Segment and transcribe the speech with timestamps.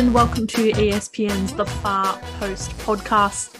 [0.00, 3.58] and welcome to ESPN's The Far Post podcast.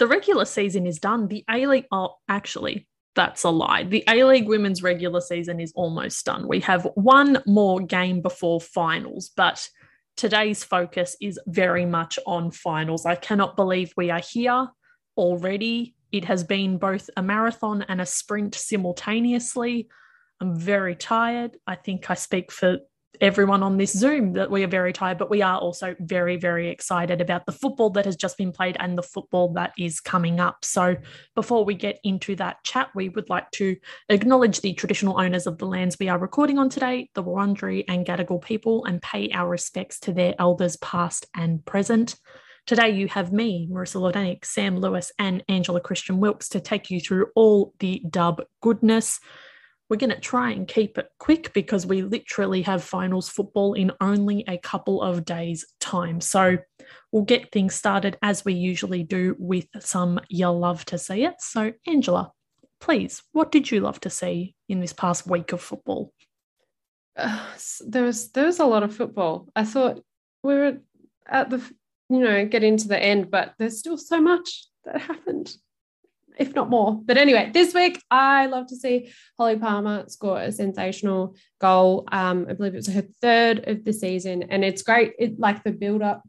[0.00, 1.28] The regular season is done.
[1.28, 3.84] The A League, oh, actually, that's a lie.
[3.84, 6.48] The A League women's regular season is almost done.
[6.48, 9.68] We have one more game before finals, but
[10.16, 13.06] today's focus is very much on finals.
[13.06, 14.66] I cannot believe we are here
[15.16, 15.94] already.
[16.10, 19.86] It has been both a marathon and a sprint simultaneously.
[20.40, 21.56] I'm very tired.
[21.68, 22.80] I think I speak for
[23.20, 26.68] everyone on this Zoom that we are very tired, but we are also very, very
[26.68, 30.40] excited about the football that has just been played and the football that is coming
[30.40, 30.64] up.
[30.64, 30.96] So,
[31.34, 33.76] before we get into that chat, we would like to
[34.08, 38.06] acknowledge the traditional owners of the lands we are recording on today, the Wurundjeri and
[38.06, 42.16] Gadigal people, and pay our respects to their elders, past and present.
[42.64, 47.00] Today, you have me, Marissa Lordanic, Sam Lewis, and Angela Christian Wilkes to take you
[47.00, 49.18] through all the dub goodness.
[49.92, 53.92] We're going to try and keep it quick because we literally have finals football in
[54.00, 56.18] only a couple of days' time.
[56.22, 56.56] So
[57.12, 61.34] we'll get things started as we usually do with some You'll Love to See It.
[61.40, 62.32] So, Angela,
[62.80, 66.14] please, what did you love to see in this past week of football?
[67.14, 67.46] Uh,
[67.86, 69.50] there was there was a lot of football.
[69.54, 70.02] I thought
[70.42, 70.78] we were
[71.28, 71.58] at the
[72.08, 75.54] you know getting to the end, but there's still so much that happened
[76.38, 77.00] if not more.
[77.04, 82.04] But anyway, this week I love to see Hollie Palmer score a sensational goal.
[82.10, 85.14] Um, I believe it was her third of the season, and it's great.
[85.18, 86.22] It like the build up.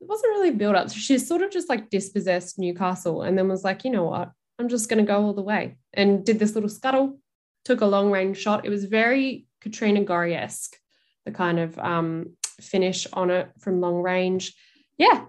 [0.00, 0.90] It wasn't really build up.
[0.90, 4.30] So she's sort of just like dispossessed Newcastle, and then was like, you know what,
[4.58, 7.18] I'm just going to go all the way, and did this little scuttle,
[7.64, 8.64] took a long range shot.
[8.64, 10.76] It was very Katrina Gorry esque,
[11.24, 14.54] the kind of um, finish on it from long range.
[14.98, 15.24] Yeah,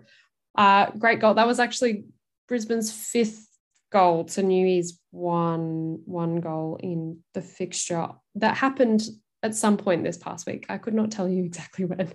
[0.55, 1.35] uh, great goal.
[1.35, 2.05] That was actually
[2.47, 3.48] Brisbane's fifth
[3.91, 9.01] goal to Newey's one one goal in the fixture that happened
[9.41, 10.65] at some point this past week.
[10.69, 12.13] I could not tell you exactly when.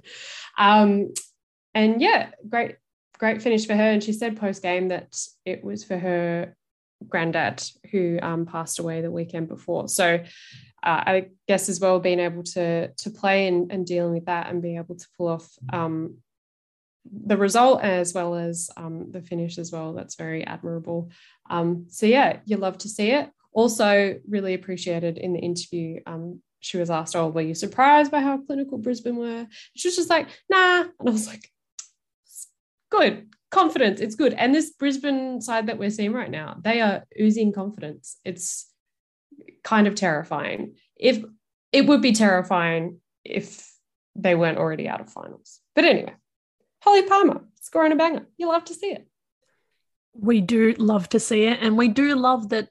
[0.59, 1.13] Um,
[1.75, 2.77] and yeah, great
[3.19, 3.91] great finish for her.
[3.91, 6.57] And she said post game that it was for her
[7.09, 9.89] granddad who um, passed away the weekend before.
[9.89, 10.21] So
[10.83, 14.49] uh, I guess as well being able to to play and, and dealing with that
[14.49, 16.19] and being able to pull off um,
[17.11, 19.93] the result as well as um, the finish as well.
[19.93, 21.11] That's very admirable.
[21.51, 23.31] Um, so yeah, you love to see it.
[23.53, 26.01] Also, really appreciated in the interview.
[26.07, 29.97] Um, she was asked, "Oh, were you surprised by how clinical Brisbane were?" She was
[29.97, 31.51] just like, "Nah," and I was like,
[32.91, 34.01] "Good, confidence.
[34.01, 38.19] It's good." And this Brisbane side that we're seeing right now, they are oozing confidence.
[38.25, 38.71] It's
[39.63, 40.75] kind of terrifying.
[40.97, 41.23] If
[41.71, 43.71] it would be terrifying if
[44.17, 45.61] they weren't already out of finals.
[45.75, 46.15] But anyway,
[46.85, 48.27] Hollie Palmer scoring a banger.
[48.37, 49.07] You love to see it.
[50.13, 51.59] We do love to see it.
[51.61, 52.69] And we do love that,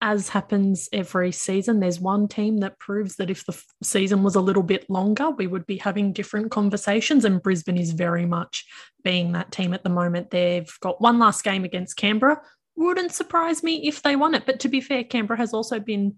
[0.00, 4.40] as happens every season, there's one team that proves that if the season was a
[4.40, 7.24] little bit longer, we would be having different conversations.
[7.24, 8.66] And Brisbane is very much
[9.02, 10.30] being that team at the moment.
[10.30, 12.40] They've got one last game against Canberra.
[12.76, 14.46] Wouldn't surprise me if they won it.
[14.46, 16.16] But to be fair, Canberra has also been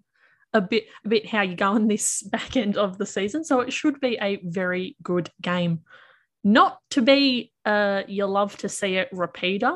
[0.52, 3.44] a bit a bit how you go in this back end of the season.
[3.44, 5.80] So it should be a very good game.
[6.44, 9.74] Not to be uh, you love to see it repeater,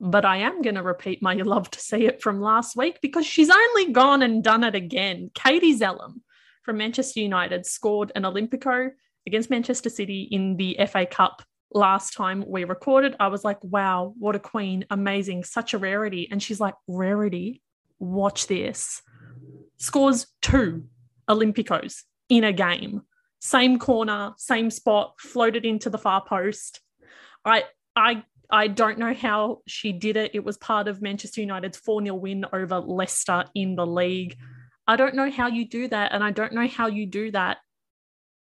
[0.00, 3.26] but I am going to repeat my love to see it from last week because
[3.26, 5.30] she's only gone and done it again.
[5.34, 6.20] Katie Zelem
[6.62, 8.90] from Manchester United scored an Olympico
[9.26, 11.42] against Manchester City in the FA Cup
[11.72, 13.16] last time we recorded.
[13.18, 14.84] I was like, wow, what a queen.
[14.90, 15.44] Amazing.
[15.44, 16.28] Such a rarity.
[16.30, 17.62] And she's like, rarity?
[17.98, 19.02] Watch this.
[19.78, 20.84] Scores two
[21.28, 23.02] Olympicos in a game
[23.44, 26.80] same corner, same spot, floated into the far post.
[27.44, 27.64] I
[27.96, 30.30] I I don't know how she did it.
[30.34, 34.36] It was part of Manchester United's 4 0 win over Leicester in the league.
[34.86, 36.12] I don't know how you do that.
[36.12, 37.58] And I don't know how you do that.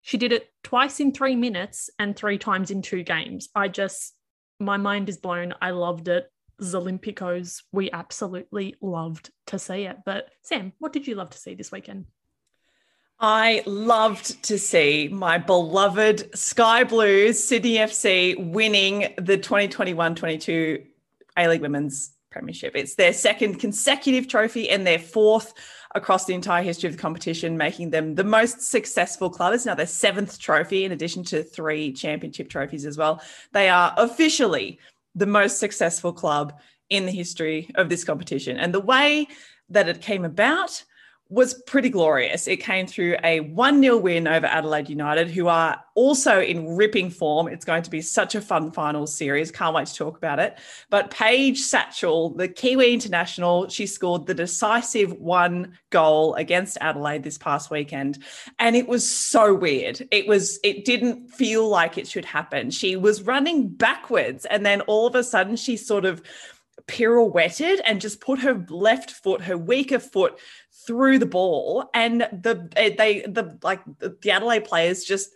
[0.02, 3.48] She did it twice in three minutes and three times in two games.
[3.54, 4.14] I just,
[4.58, 5.54] my mind is blown.
[5.62, 6.30] I loved it.
[6.60, 9.98] Zolympicos, we absolutely loved to see it.
[10.04, 12.06] But Sam, what did you love to see this weekend?
[13.22, 20.82] I loved to see my beloved Sky Blues Sydney FC winning the 2021 22
[21.36, 22.74] A League Women's Premiership.
[22.74, 25.52] It's their second consecutive trophy and their fourth
[25.94, 29.52] across the entire history of the competition, making them the most successful club.
[29.52, 33.20] It's now their seventh trophy, in addition to three championship trophies as well.
[33.52, 34.78] They are officially
[35.14, 36.58] the most successful club
[36.88, 38.56] in the history of this competition.
[38.56, 39.28] And the way
[39.68, 40.84] that it came about
[41.30, 42.48] was pretty glorious.
[42.48, 47.08] It came through a 1 0 win over Adelaide United, who are also in ripping
[47.08, 47.46] form.
[47.46, 49.52] It's going to be such a fun final series.
[49.52, 50.58] Can't wait to talk about it.
[50.90, 57.38] But Paige Satchell, the Kiwi international, she scored the decisive one goal against Adelaide this
[57.38, 58.18] past weekend.
[58.58, 60.06] And it was so weird.
[60.10, 62.72] It was, it didn't feel like it should happen.
[62.72, 64.46] She was running backwards.
[64.46, 66.22] And then all of a sudden, she sort of,
[66.86, 70.38] pirouetted and just put her left foot, her weaker foot
[70.86, 71.90] through the ball.
[71.94, 75.30] And the eh, they the like the Adelaide players just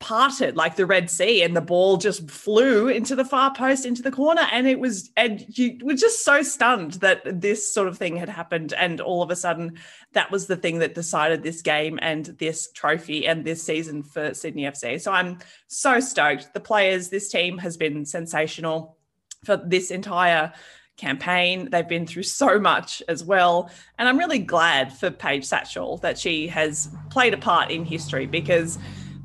[0.00, 4.00] parted like the Red Sea and the ball just flew into the far post into
[4.00, 4.48] the corner.
[4.50, 8.30] And it was, and you were just so stunned that this sort of thing had
[8.30, 8.72] happened.
[8.72, 9.78] And all of a sudden,
[10.14, 14.32] that was the thing that decided this game and this trophy and this season for
[14.32, 14.98] Sydney FC.
[14.98, 15.38] So I'm
[15.68, 16.54] so stoked.
[16.54, 18.96] The players, this team has been sensational
[19.44, 20.52] for this entire
[21.00, 21.68] campaign.
[21.70, 23.70] They've been through so much as well.
[23.98, 28.26] And I'm really glad for Paige Satchell that she has played a part in history
[28.26, 28.78] because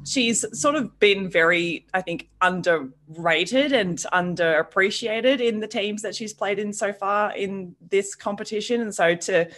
[0.06, 6.34] she's sort of been very, I think, underrated and underappreciated in the teams that she's
[6.34, 8.82] played in so far in this competition.
[8.82, 9.50] And so to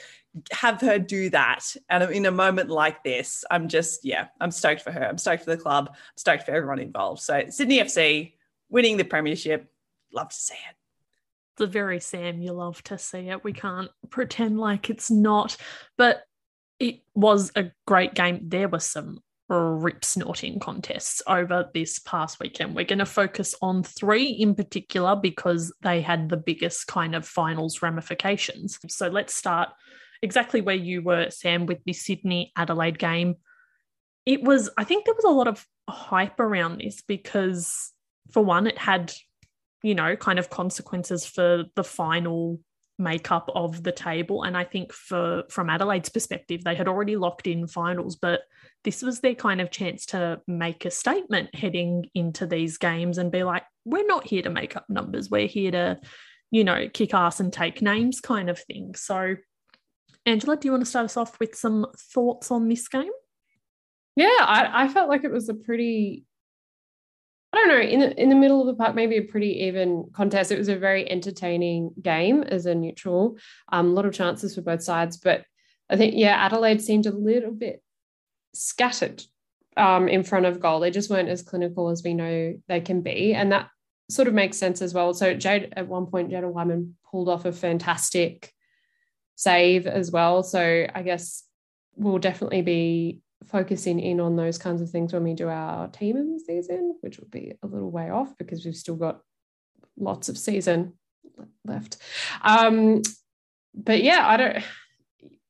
[0.52, 4.82] have her do that and in a moment like this, I'm just, yeah, I'm stoked
[4.82, 5.04] for her.
[5.04, 5.90] I'm stoked for the club.
[5.90, 7.22] I'm stoked for everyone involved.
[7.22, 8.34] So Sydney FC
[8.70, 9.72] winning the premiership,
[10.14, 10.76] love to see it
[11.58, 13.44] the very Sam you love to see it.
[13.44, 15.58] We can't pretend like it's not,
[15.98, 16.22] but
[16.80, 18.42] it was a great game.
[18.44, 19.20] There were some
[19.50, 22.76] rip snorting contests over this past weekend.
[22.76, 27.26] We're going to focus on three in particular because they had the biggest kind of
[27.26, 28.78] finals ramifications.
[28.90, 29.70] So let's start
[30.22, 33.36] exactly where you were, Sam, with the Sydney Adelaide game.
[34.26, 37.94] It was, I think there was a lot of hype around this because,
[38.32, 39.14] for one, it had
[39.88, 42.60] you know, kind of consequences for the final
[43.00, 44.44] makeup of the table.
[44.44, 48.42] And I think for from Adelaide's perspective, they had already locked in finals, but
[48.84, 53.32] this was their kind of chance to make a statement heading into these games and
[53.32, 55.30] be like, we're not here to make up numbers.
[55.30, 56.02] We're here to,
[56.52, 58.94] you know, kick ass and take names kind of thing.
[58.96, 59.38] So
[60.26, 63.12] Angela, do you want to start us off with some thoughts on this game?
[64.18, 66.27] Yeah, I, I felt like it was a pretty
[67.58, 70.10] I don't know, in the, in the middle of the park, maybe a pretty even
[70.14, 70.52] contest.
[70.52, 73.38] It was a very entertaining game as a neutral.
[73.72, 75.44] Um, a lot of chances for both sides, but
[75.90, 77.82] I think yeah, Adelaide seemed a little bit
[78.54, 79.24] scattered
[79.76, 80.80] um, in front of goal.
[80.80, 83.70] They just weren't as clinical as we know they can be, and that
[84.08, 85.16] sort of makes sense as well.
[85.16, 88.54] So Jade at one point, Jada Whyman pulled off a fantastic
[89.36, 90.44] save as well.
[90.44, 91.44] So I guess
[91.96, 96.18] we'll definitely be focusing in on those kinds of things when we do our team
[96.18, 99.22] of the season, which will be a little way off because we've still got
[99.98, 100.94] lots of season
[101.66, 101.98] left.
[102.42, 103.02] Um,
[103.74, 104.64] but yeah, I don't.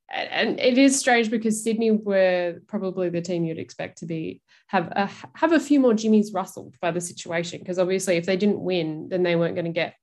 [0.10, 4.88] And it is strange because Sydney were probably the team you'd expect to be have
[4.96, 8.62] a, have a few more Jimmys rustled by the situation because obviously if they didn't
[8.62, 9.96] win, then they weren't going to get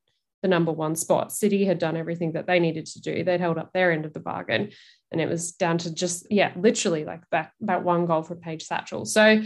[0.45, 1.33] the number one spot.
[1.33, 3.25] City had done everything that they needed to do.
[3.25, 4.73] They'd held up their end of the bargain.
[5.11, 8.69] And it was down to just, yeah, literally like that, that one goal for Paige
[8.69, 9.07] Satchell.
[9.07, 9.43] So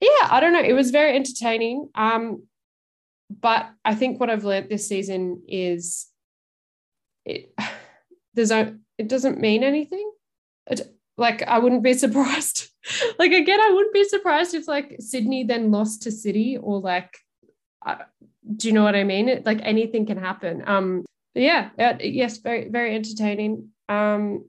[0.00, 0.64] yeah, I don't know.
[0.64, 1.90] It was very entertaining.
[1.94, 2.42] Um,
[3.30, 6.08] but I think what I've learned this season is
[7.24, 7.54] it
[8.34, 10.10] there's a it doesn't mean anything.
[10.66, 10.80] It,
[11.16, 12.68] like I wouldn't be surprised.
[13.20, 17.16] like again, I wouldn't be surprised if like Sydney then lost to City or like
[18.56, 19.42] do you know what I mean?
[19.44, 20.62] Like anything can happen.
[20.66, 23.70] Um, yeah, uh, yes, very, very entertaining.
[23.88, 24.44] Um,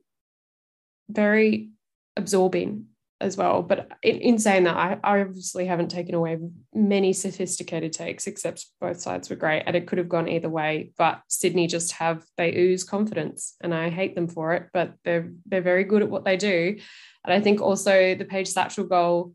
[1.09, 1.69] very
[2.17, 2.87] absorbing
[3.21, 3.61] as well.
[3.61, 6.37] But in, in saying that, I, I, obviously haven't taken away
[6.73, 10.91] many sophisticated takes, except both sides were great, and it could have gone either way.
[10.97, 14.69] But Sydney just have they ooze confidence, and I hate them for it.
[14.73, 16.77] But they're they're very good at what they do,
[17.23, 19.33] and I think also the Paige Satchell goal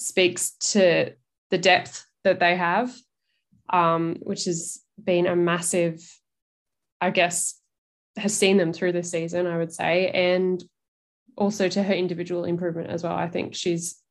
[0.00, 1.12] speaks to
[1.50, 2.94] the depth that they have
[3.70, 6.00] um, which has been a massive,
[7.00, 7.60] I guess,
[8.16, 10.62] has seen them through this season, I would say, and
[11.36, 13.14] also to her individual improvement as well.
[13.14, 14.02] I think she's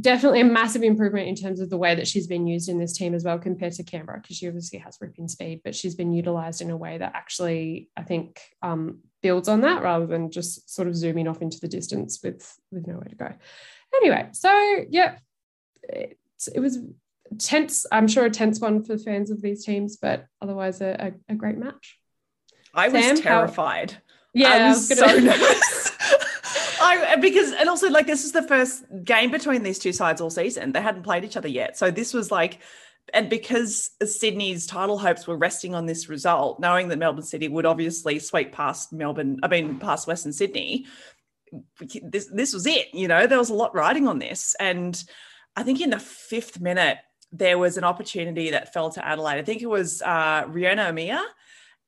[0.00, 2.92] definitely a massive improvement in terms of the way that she's been used in this
[2.92, 6.12] team as well compared to Canberra, because she obviously has ripping speed, but she's been
[6.12, 10.72] utilized in a way that actually I think um, builds on that rather than just
[10.72, 13.32] sort of zooming off into the distance with with nowhere to go.
[13.96, 15.16] Anyway, so yeah,
[15.82, 16.16] it,
[16.54, 16.78] it was
[17.38, 21.32] tense, I'm sure a tense one for fans of these teams, but otherwise a, a,
[21.32, 21.98] a great match.
[22.74, 23.92] I Sam, was terrified.
[23.92, 23.98] How,
[24.34, 25.92] yeah, I was, I was so nervous.
[26.84, 30.30] I, because and also like this is the first game between these two sides all
[30.30, 30.72] season.
[30.72, 32.60] They hadn't played each other yet, so this was like
[33.12, 37.66] and because Sydney's title hopes were resting on this result, knowing that Melbourne City would
[37.66, 40.86] obviously sweep past Melbourne, I mean, past Western Sydney,
[41.80, 42.94] this this was it.
[42.94, 45.02] You know, there was a lot riding on this, and
[45.56, 46.98] I think in the fifth minute
[47.32, 49.38] there was an opportunity that fell to Adelaide.
[49.38, 51.22] I think it was uh, Rhiona Amia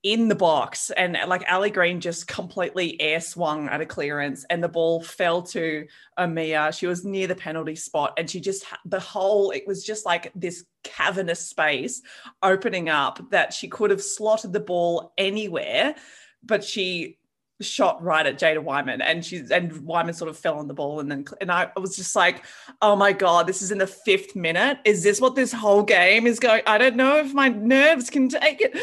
[0.03, 4.63] in the box and like Ali Green just completely air swung at a clearance and
[4.63, 5.87] the ball fell to
[6.19, 6.77] Amia.
[6.77, 10.31] She was near the penalty spot and she just the whole it was just like
[10.35, 12.03] this cavernous space
[12.43, 15.95] opening up that she could have slotted the ball anywhere,
[16.43, 17.17] but she
[17.65, 21.01] shot right at Jada Whyman, and she's and Whyman sort of fell on the ball
[21.01, 22.45] and then and I was just like,
[22.83, 24.79] oh my god, this is in the fifth minute.
[24.85, 26.63] Is this what this whole game is going?
[26.67, 28.77] I don't know if my nerves can take it.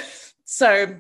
[0.46, 0.98] So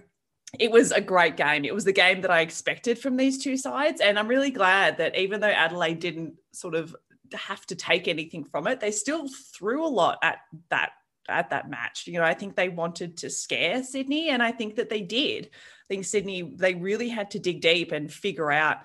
[0.59, 1.65] it was a great game.
[1.65, 4.01] It was the game that I expected from these two sides.
[4.01, 6.95] And I'm really glad that even though Adelaide didn't sort of
[7.33, 10.91] have to take anything from it, they still threw a lot at that
[11.29, 12.07] at that match.
[12.07, 15.45] You know, I think they wanted to scare Sydney, and I think that they did.
[15.45, 18.77] I think Sydney, they really had to dig deep and figure out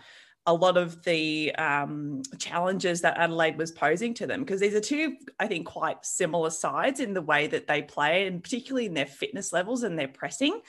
[0.49, 4.81] a lot of the um, challenges that Adelaide was posing to them because these are
[4.81, 8.95] two, I think, quite similar sides in the way that they play, and particularly in
[8.95, 10.61] their fitness levels and their pressing.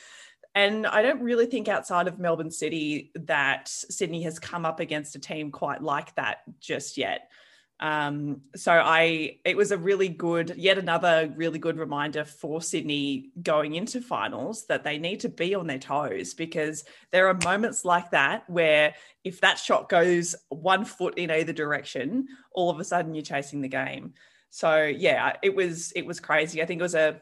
[0.56, 5.16] And I don't really think outside of Melbourne City that Sydney has come up against
[5.16, 7.30] a team quite like that just yet.
[7.80, 13.30] Um, so I, it was a really good, yet another really good reminder for Sydney
[13.42, 17.86] going into finals that they need to be on their toes because there are moments
[17.86, 22.84] like that where if that shot goes one foot in either direction, all of a
[22.84, 24.14] sudden you're chasing the game.
[24.50, 26.62] So yeah, it was it was crazy.
[26.62, 27.22] I think it was a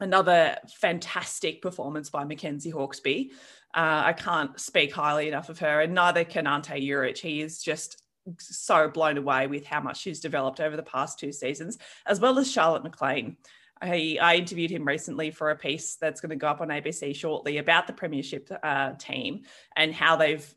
[0.00, 3.30] another fantastic performance by Mackenzie Hawkesby.
[3.74, 7.18] Uh, I can't speak highly enough of her, and neither can Ante Juric.
[7.18, 8.02] He is just
[8.38, 12.38] so blown away with how much she's developed over the past two seasons, as well
[12.38, 13.36] as Charlotte McLean.
[13.80, 17.14] I, I interviewed him recently for a piece that's going to go up on ABC
[17.14, 19.42] shortly about the Premiership uh, team
[19.76, 20.54] and how they've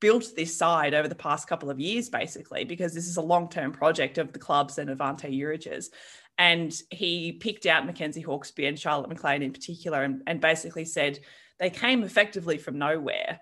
[0.00, 3.48] built this side over the past couple of years, basically, because this is a long
[3.48, 5.90] term project of the clubs and Avante Ante Juric's.
[6.36, 11.20] And he picked out Mackenzie Hawkesby and Charlotte McLean in particular and, and basically said
[11.58, 13.40] they came effectively from nowhere.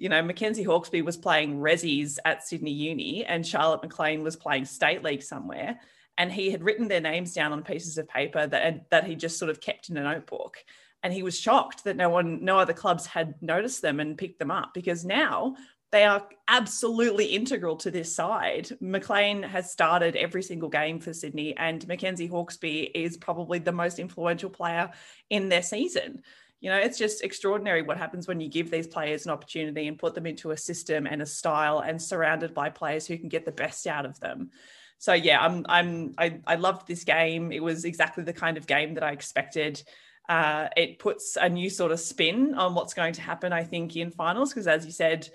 [0.00, 4.64] You know, Mackenzie Hawkesby was playing resis at Sydney Uni and Charlotte McLean was playing
[4.64, 5.78] state league somewhere.
[6.16, 9.38] And he had written their names down on pieces of paper that, that he just
[9.38, 10.56] sort of kept in a notebook.
[11.02, 14.38] And he was shocked that no one, no other clubs had noticed them and picked
[14.38, 15.54] them up because now
[15.92, 18.70] they are absolutely integral to this side.
[18.80, 23.98] McLean has started every single game for Sydney, and Mackenzie Hawkesby is probably the most
[23.98, 24.90] influential player
[25.28, 26.22] in their season.
[26.60, 29.98] You know, it's just extraordinary what happens when you give these players an opportunity and
[29.98, 33.46] put them into a system and a style and surrounded by players who can get
[33.46, 34.50] the best out of them.
[34.98, 37.52] So yeah, I'm I'm I, I loved this game.
[37.52, 39.82] It was exactly the kind of game that I expected.
[40.28, 43.96] Uh, it puts a new sort of spin on what's going to happen, I think,
[43.96, 45.28] in finals because, as you said,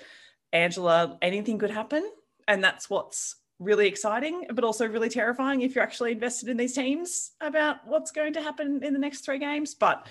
[0.53, 2.09] Angela, anything could happen.
[2.47, 6.73] And that's what's really exciting, but also really terrifying if you're actually invested in these
[6.73, 9.73] teams about what's going to happen in the next three games.
[9.73, 10.07] But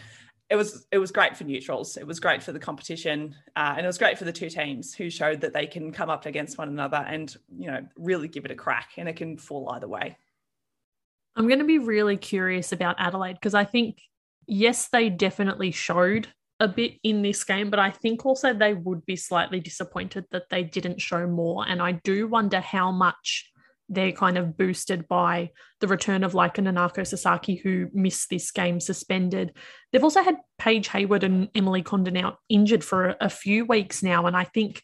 [0.50, 1.96] it was it was great for neutrals.
[1.96, 4.94] It was great for the competition, uh, and it was great for the two teams
[4.94, 8.44] who showed that they can come up against one another and you know really give
[8.44, 10.16] it a crack, and it can fall either way.
[11.36, 13.98] I'm going to be really curious about Adelaide because I think
[14.46, 16.28] yes, they definitely showed
[16.60, 20.48] a bit in this game, but I think also they would be slightly disappointed that
[20.50, 21.66] they didn't show more.
[21.66, 23.50] And I do wonder how much
[23.88, 25.50] they're kind of boosted by
[25.80, 29.56] the return of like an Anako Sasaki who missed this game suspended.
[29.92, 34.26] They've also had Paige Hayward and Emily Condon out injured for a, few weeks now.
[34.26, 34.82] And I think,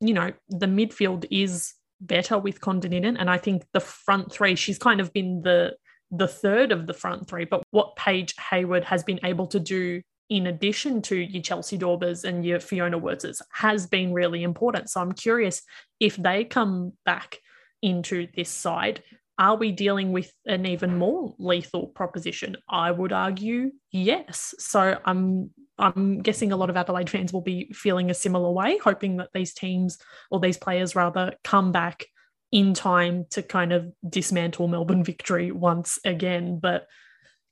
[0.00, 3.16] you know, the midfield is better with Condon in it.
[3.18, 5.76] And I think the front three, she's kind of been the
[6.12, 7.44] the third of the front three.
[7.44, 12.24] But what Paige Hayward has been able to do in addition to your Chelsea Dawbers
[12.24, 14.90] and your Fiona Wortses, has been really important.
[14.90, 15.62] So I'm curious
[16.00, 17.38] if they come back
[17.86, 19.02] into this side,
[19.38, 22.56] are we dealing with an even more lethal proposition?
[22.68, 24.54] I would argue yes.
[24.58, 28.78] So I'm I'm guessing a lot of Adelaide fans will be feeling a similar way,
[28.78, 29.98] hoping that these teams
[30.30, 32.06] or these players rather come back
[32.50, 36.58] in time to kind of dismantle Melbourne victory once again.
[36.58, 36.86] But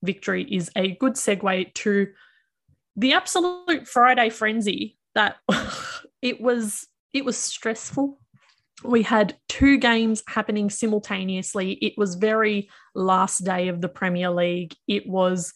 [0.02, 2.08] victory is a good segue to
[2.96, 5.36] the absolute Friday frenzy that
[6.22, 8.18] it was it was stressful.
[8.82, 11.72] We had two games happening simultaneously.
[11.72, 14.74] It was very last day of the Premier League.
[14.88, 15.54] It was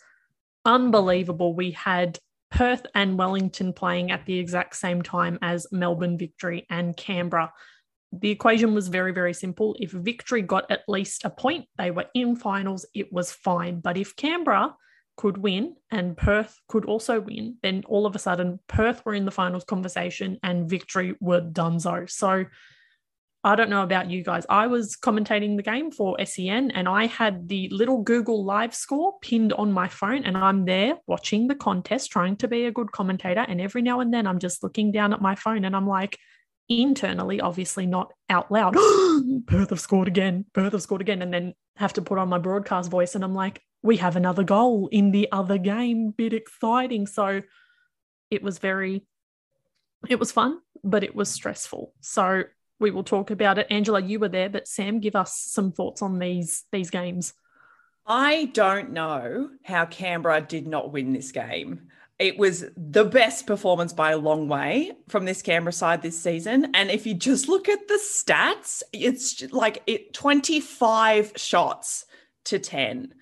[0.65, 1.55] unbelievable.
[1.55, 2.19] We had
[2.51, 7.53] Perth and Wellington playing at the exact same time as Melbourne Victory and Canberra.
[8.13, 9.77] the equation was very, very simple.
[9.79, 13.81] If victory got at least a point, they were in finals, it was fine.
[13.81, 14.75] But if Canberra
[15.17, 19.25] could win and Perth could also win, then all of a sudden Perth were in
[19.25, 22.45] the finals conversation and victory were done so.
[23.45, 24.45] I don't know about you guys.
[24.51, 29.15] I was commentating the game for SEN and I had the little Google live score
[29.21, 32.91] pinned on my phone and I'm there watching the contest, trying to be a good
[32.91, 33.45] commentator.
[33.47, 36.19] And every now and then I'm just looking down at my phone and I'm like,
[36.69, 38.75] internally, obviously not out loud,
[39.47, 42.39] Perth have scored again, Perth have scored again, and then have to put on my
[42.39, 43.15] broadcast voice.
[43.15, 47.07] And I'm like, we have another goal in the other game, bit exciting.
[47.07, 47.43] So
[48.31, 49.07] it was very,
[50.09, 51.95] it was fun, but it was stressful.
[52.01, 52.45] So
[52.79, 53.67] we will talk about it.
[53.71, 57.35] Angela, you were there, but Sam, give us some thoughts on these these games.
[58.07, 63.93] I don't know how Canberra did not win this game it was the best performance
[63.93, 66.73] by a long way from this Canberra side this season.
[66.75, 72.07] And if you just look at the stats, it's like it 25 shots
[72.45, 73.15] to 10.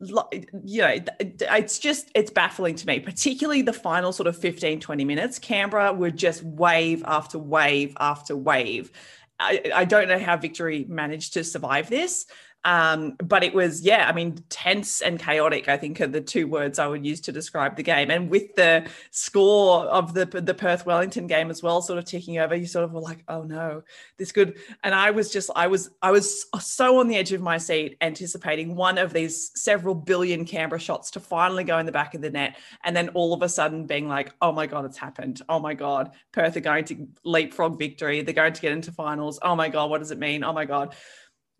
[0.00, 5.04] You know, it's just, it's baffling to me, particularly the final sort of 15, 20
[5.04, 5.38] minutes.
[5.38, 8.92] Canberra were just wave after wave after wave.
[9.40, 12.26] I, I don't know how Victory managed to survive this.
[12.68, 16.46] Um, but it was, yeah, I mean, tense and chaotic, I think are the two
[16.46, 18.10] words I would use to describe the game.
[18.10, 22.36] And with the score of the the Perth Wellington game as well, sort of ticking
[22.36, 23.84] over, you sort of were like, oh no,
[24.18, 24.58] this could.
[24.84, 27.96] And I was just, I was, I was so on the edge of my seat,
[28.02, 32.20] anticipating one of these several billion Canberra shots to finally go in the back of
[32.20, 32.58] the net.
[32.84, 35.40] And then all of a sudden being like, oh my God, it's happened.
[35.48, 38.20] Oh my God, Perth are going to leapfrog victory.
[38.20, 39.38] They're going to get into finals.
[39.40, 40.44] Oh my God, what does it mean?
[40.44, 40.94] Oh my God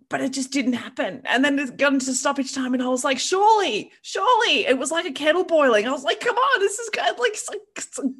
[0.08, 1.22] but it just didn't happen.
[1.24, 4.66] And then it got into stoppage time, and I was like, surely, surely.
[4.66, 5.86] It was like a kettle boiling.
[5.86, 7.18] I was like, come on, this is good.
[7.18, 7.36] Like,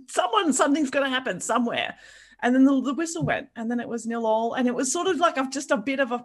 [0.09, 1.97] someone, something's going to happen somewhere.
[2.43, 4.55] And then the, the, whistle went, and then it was nil all.
[4.55, 6.25] And it was sort of like just a bit of a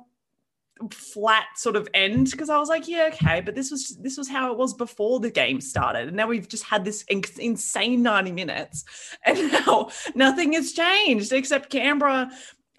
[0.91, 4.27] flat sort of end because I was like, yeah, okay, but this was this was
[4.27, 8.31] how it was before the game started, and now we've just had this insane ninety
[8.31, 8.85] minutes,
[9.25, 12.29] and now nothing has changed except Canberra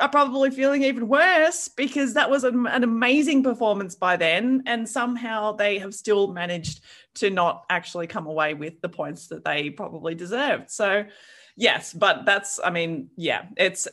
[0.00, 4.62] are probably feeling even worse because that was an, an, amazing performance by then.
[4.66, 6.82] And somehow they have still managed
[7.16, 10.70] to not actually come away with the points that they probably deserved.
[10.70, 11.04] So,
[11.56, 13.86] yes, but that's, I mean, yeah, it's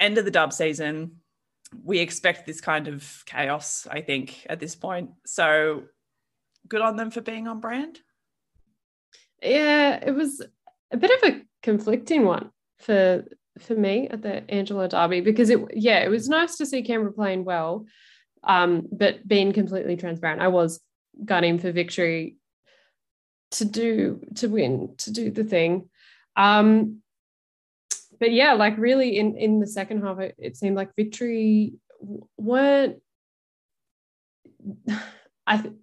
[0.00, 1.20] end of the dub season.
[1.84, 5.10] We expect this kind of chaos, I think, at this point.
[5.24, 5.84] So,
[6.66, 8.00] good on them for being on brand.
[9.40, 10.42] Yeah, it was
[10.90, 13.24] a bit of a conflicting one for
[13.58, 17.12] for me at the Angela Derby because it yeah it was nice to see Canberra
[17.12, 17.86] playing well,
[18.42, 20.80] um, but being completely transparent, I was
[21.24, 22.36] gunning for victory
[23.52, 25.88] to do to win to do the thing.
[26.36, 27.00] Um,
[28.18, 31.74] but yeah, like really in in the second half, it, it seemed like victory
[32.36, 32.96] weren't.
[35.46, 35.58] I.
[35.58, 35.74] Th-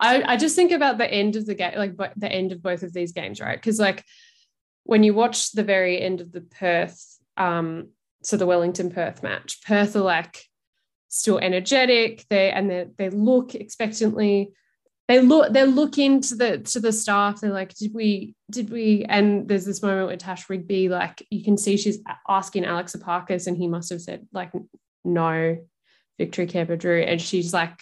[0.00, 2.84] I, I just think about the end of the game, like the end of both
[2.84, 3.58] of these games, right?
[3.58, 4.04] Because like
[4.88, 7.90] when you watch the very end of the Perth, um,
[8.22, 10.42] so the Wellington Perth match, Perth are like
[11.08, 12.24] still energetic.
[12.30, 14.54] They and they they look expectantly.
[15.06, 17.42] They look they look into the to the staff.
[17.42, 19.04] They're like, did we did we?
[19.06, 23.46] And there's this moment with Tash Rigby, like you can see she's asking Alex Epakis,
[23.46, 24.52] and he must have said like
[25.04, 25.58] no,
[26.16, 27.78] Victory drew, and she's like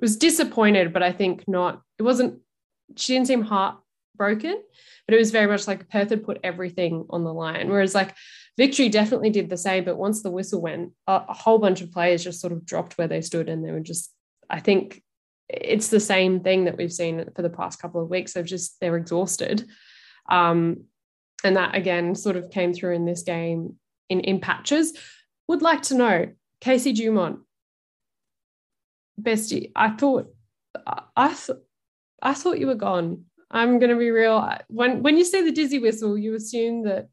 [0.00, 1.82] was disappointed, but I think not.
[1.98, 2.40] It wasn't.
[2.96, 3.42] She didn't seem
[4.18, 4.62] heartbroken
[5.08, 7.70] but it was very much like Perth had put everything on the line.
[7.70, 8.14] Whereas like
[8.58, 11.90] Victory definitely did the same, but once the whistle went, a, a whole bunch of
[11.90, 14.12] players just sort of dropped where they stood and they were just,
[14.50, 15.02] I think
[15.48, 18.34] it's the same thing that we've seen for the past couple of weeks.
[18.34, 19.66] They've just, they're exhausted.
[20.28, 20.84] Um,
[21.42, 23.76] and that again sort of came through in this game
[24.10, 24.92] in, in patches.
[25.48, 26.26] Would like to know,
[26.60, 27.38] Casey Dumont,
[29.18, 30.26] bestie, I thought,
[30.86, 31.58] I, I, th-
[32.20, 33.24] I thought you were gone.
[33.50, 34.56] I'm going to be real.
[34.68, 37.08] When when you say the dizzy whistle, you assume that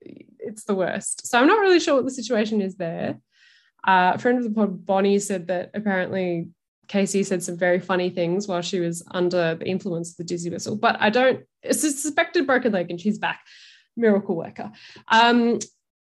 [0.00, 1.26] it's the worst.
[1.26, 3.18] So I'm not really sure what the situation is there.
[3.86, 6.48] Uh, a friend of the pod, Bonnie, said that apparently
[6.88, 10.50] Casey said some very funny things while she was under the influence of the dizzy
[10.50, 10.76] whistle.
[10.76, 11.44] But I don't.
[11.62, 13.40] It's a suspected broken leg, and she's back.
[13.96, 14.72] Miracle worker.
[15.08, 15.60] Um,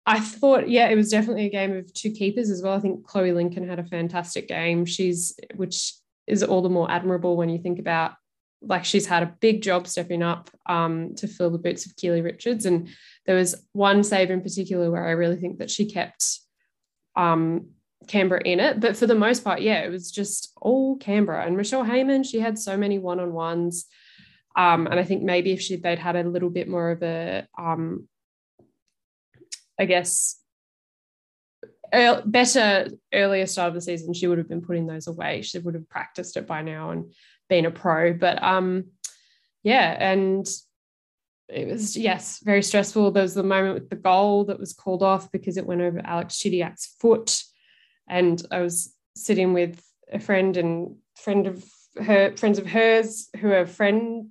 [0.06, 2.74] I thought, yeah, it was definitely a game of two keepers as well.
[2.74, 4.86] I think Chloe Lincoln had a fantastic game.
[4.86, 5.92] She's, which
[6.26, 8.12] is all the more admirable when you think about
[8.60, 12.22] like she's had a big job stepping up um, to fill the boots of Keely
[12.22, 12.66] Richards.
[12.66, 12.88] And
[13.26, 16.40] there was one save in particular where I really think that she kept
[17.16, 17.68] um,
[18.06, 18.80] Canberra in it.
[18.80, 21.44] But for the most part, yeah, it was just all Canberra.
[21.44, 23.86] And Michelle Heyman, she had so many one on ones.
[24.56, 27.46] Um, and I think maybe if she they'd had a little bit more of a,
[27.56, 28.08] um,
[29.78, 30.40] I guess,
[31.92, 35.42] better earlier start of the season, she would have been putting those away.
[35.42, 37.12] She would have practiced it by now and
[37.48, 38.12] been a pro.
[38.12, 38.84] But um,
[39.62, 40.46] yeah, and
[41.48, 43.10] it was yes, very stressful.
[43.10, 46.00] There was the moment with the goal that was called off because it went over
[46.04, 47.42] Alex Chidiac's foot,
[48.08, 49.82] and I was sitting with
[50.12, 51.64] a friend and friend of
[52.02, 54.26] her friends of hers who are friends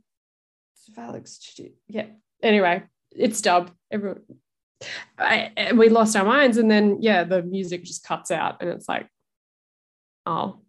[0.90, 1.40] of Alex.
[1.42, 1.74] Chidiac.
[1.88, 2.06] Yeah.
[2.44, 3.72] Anyway, it's dub.
[3.92, 4.22] Everyone,
[5.18, 8.88] I, we lost our minds, and then yeah, the music just cuts out, and it's
[8.88, 9.08] like,
[10.26, 10.60] oh,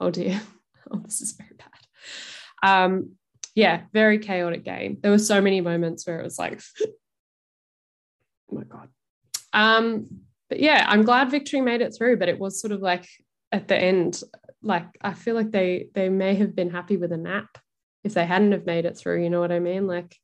[0.00, 0.40] oh dear,
[0.90, 1.68] oh this is very bad.
[2.62, 3.12] Um,
[3.54, 4.98] yeah, very chaotic game.
[5.00, 6.86] There were so many moments where it was like, oh
[8.50, 8.88] my god.
[9.52, 13.08] Um, but yeah, I'm glad Victory made it through, but it was sort of like
[13.50, 14.22] at the end,
[14.62, 17.58] like I feel like they they may have been happy with a nap
[18.04, 19.22] if they hadn't have made it through.
[19.22, 19.86] You know what I mean?
[19.86, 20.16] Like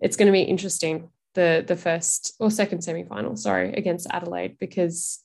[0.00, 5.22] it's going to be interesting the the first or second semi-final, sorry, against Adelaide because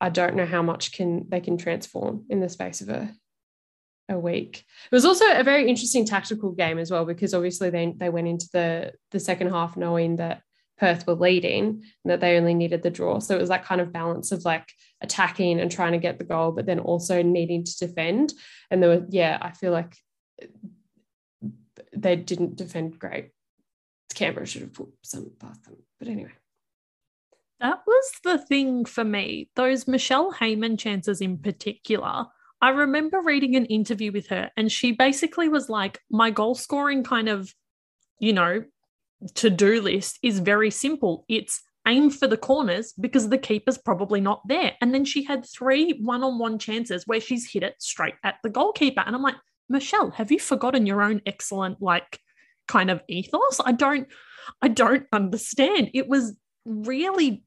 [0.00, 3.10] I don't know how much can they can transform in the space of a
[4.08, 4.64] a week.
[4.90, 8.28] It was also a very interesting tactical game as well because obviously they they went
[8.28, 10.42] into the the second half knowing that
[10.78, 13.18] Perth were leading and that they only needed the draw.
[13.18, 14.68] So it was that kind of balance of like
[15.00, 18.32] attacking and trying to get the goal, but then also needing to defend.
[18.70, 19.96] And there were, yeah, I feel like
[21.96, 23.30] they didn't defend great.
[24.14, 25.76] Canberra should have put some past them.
[25.98, 26.32] But anyway.
[27.60, 29.48] That was the thing for me.
[29.56, 32.26] Those Michelle Heyman chances in particular.
[32.60, 37.04] I remember reading an interview with her, and she basically was like, My goal scoring
[37.04, 37.52] kind of,
[38.18, 38.64] you know,
[39.34, 41.24] to do list is very simple.
[41.28, 44.74] It's aim for the corners because the keeper's probably not there.
[44.80, 48.36] And then she had three one on one chances where she's hit it straight at
[48.42, 49.02] the goalkeeper.
[49.06, 49.36] And I'm like,
[49.68, 52.18] Michelle, have you forgotten your own excellent, like,
[52.66, 53.60] kind of ethos?
[53.64, 54.08] I don't,
[54.62, 55.90] I don't understand.
[55.94, 57.44] It was really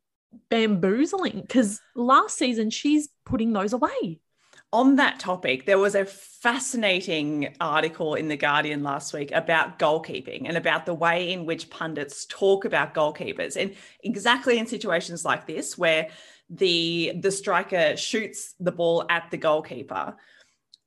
[0.49, 4.19] bamboozling because last season she's putting those away
[4.71, 10.43] on that topic, there was a fascinating article in The Guardian last week about goalkeeping
[10.45, 13.59] and about the way in which pundits talk about goalkeepers.
[13.59, 16.09] And exactly in situations like this, where
[16.49, 20.15] the, the striker shoots the ball at the goalkeeper,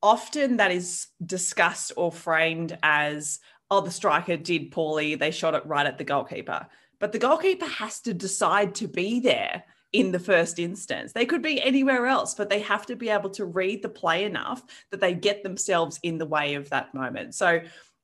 [0.01, 5.67] often that is discussed or framed as, oh, the striker did poorly, they shot it
[5.67, 6.67] right at the goalkeeper.
[7.01, 11.13] But the goalkeeper has to decide to be there in the first instance.
[11.13, 14.25] They could be anywhere else, but they have to be able to read the play
[14.25, 17.35] enough that they get themselves in the way of that moment.
[17.35, 17.61] So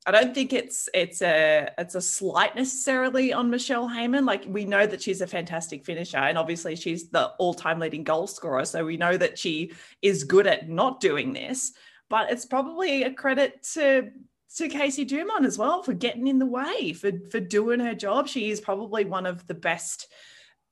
[0.06, 4.26] I don't think it's it's a it's a slight necessarily on Michelle Heyman.
[4.26, 8.26] Like we know that she's a fantastic finisher, and obviously she's the all-time leading goal
[8.26, 8.64] scorer.
[8.64, 11.72] So we know that she is good at not doing this.
[12.10, 14.10] But it's probably a credit to
[14.56, 18.28] to Casey Dumont as well for getting in the way, for for doing her job.
[18.28, 20.06] She is probably one of the best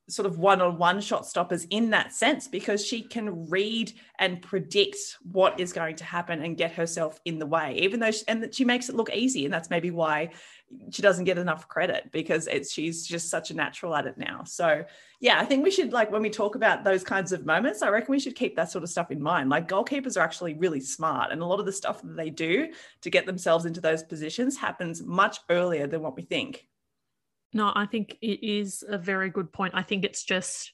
[0.09, 4.97] sort of one-on-one shot stoppers in that sense because she can read and predict
[5.33, 8.55] what is going to happen and get herself in the way even though she, and
[8.55, 10.31] she makes it look easy and that's maybe why
[10.93, 14.43] she doesn't get enough credit because it's she's just such a natural at it now.
[14.45, 14.85] So
[15.19, 17.89] yeah i think we should like when we talk about those kinds of moments i
[17.89, 19.51] reckon we should keep that sort of stuff in mind.
[19.51, 22.73] Like goalkeepers are actually really smart and a lot of the stuff that they do
[23.01, 26.69] to get themselves into those positions happens much earlier than what we think
[27.53, 29.75] no, I think it is a very good point.
[29.75, 30.73] I think it's just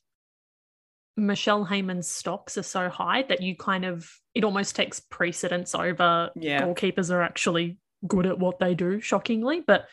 [1.17, 6.31] Michelle Heyman's stocks are so high that you kind of it almost takes precedence over
[6.35, 6.63] yeah.
[6.63, 9.63] goalkeepers are actually good at what they do, shockingly.
[9.67, 9.87] But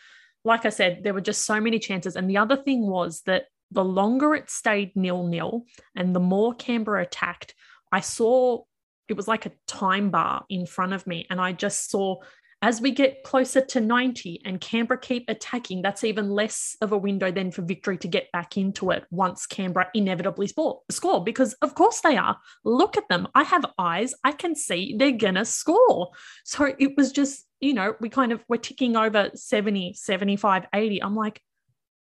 [0.45, 2.15] like I said, there were just so many chances.
[2.15, 5.65] And the other thing was that the longer it stayed nil nil
[5.95, 7.53] and the more Canberra attacked,
[7.91, 8.63] I saw
[9.07, 11.27] it was like a time bar in front of me.
[11.29, 12.17] And I just saw
[12.61, 16.97] as we get closer to 90 and Canberra keep attacking, that's even less of a
[16.97, 21.73] window then for victory to get back into it once Canberra inevitably score, because of
[21.75, 22.37] course they are.
[22.65, 23.29] Look at them.
[23.33, 24.13] I have eyes.
[24.25, 26.11] I can see they're going to score.
[26.43, 31.01] So it was just, you know, we kind of, we're ticking over 70, 75, 80.
[31.01, 31.41] I'm like,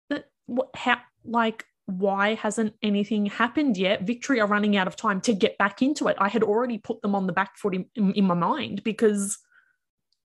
[0.09, 4.07] that, what, how, like, why hasn't anything happened yet?
[4.07, 6.17] Victory are running out of time to get back into it.
[6.19, 9.37] I had already put them on the back foot in, in, in my mind because–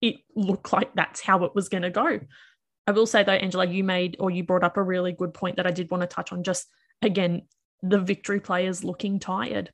[0.07, 2.21] it looked like that's how it was going to go.
[2.87, 5.57] I will say though, Angela, you made or you brought up a really good point
[5.57, 6.45] that I did want to touch on.
[6.45, 6.69] Just
[7.03, 7.43] again,
[7.83, 9.71] the victory players looking tired.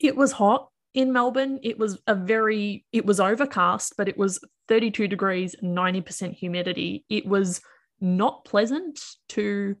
[0.00, 1.60] It was hot in Melbourne.
[1.62, 7.04] It was a very, it was overcast, but it was 32 degrees, 90% humidity.
[7.08, 7.60] It was
[8.00, 9.76] not pleasant to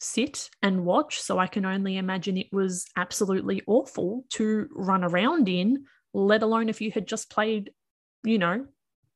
[0.00, 1.20] sit and watch.
[1.20, 6.68] So I can only imagine it was absolutely awful to run around in, let alone
[6.68, 7.72] if you had just played
[8.24, 8.66] you know,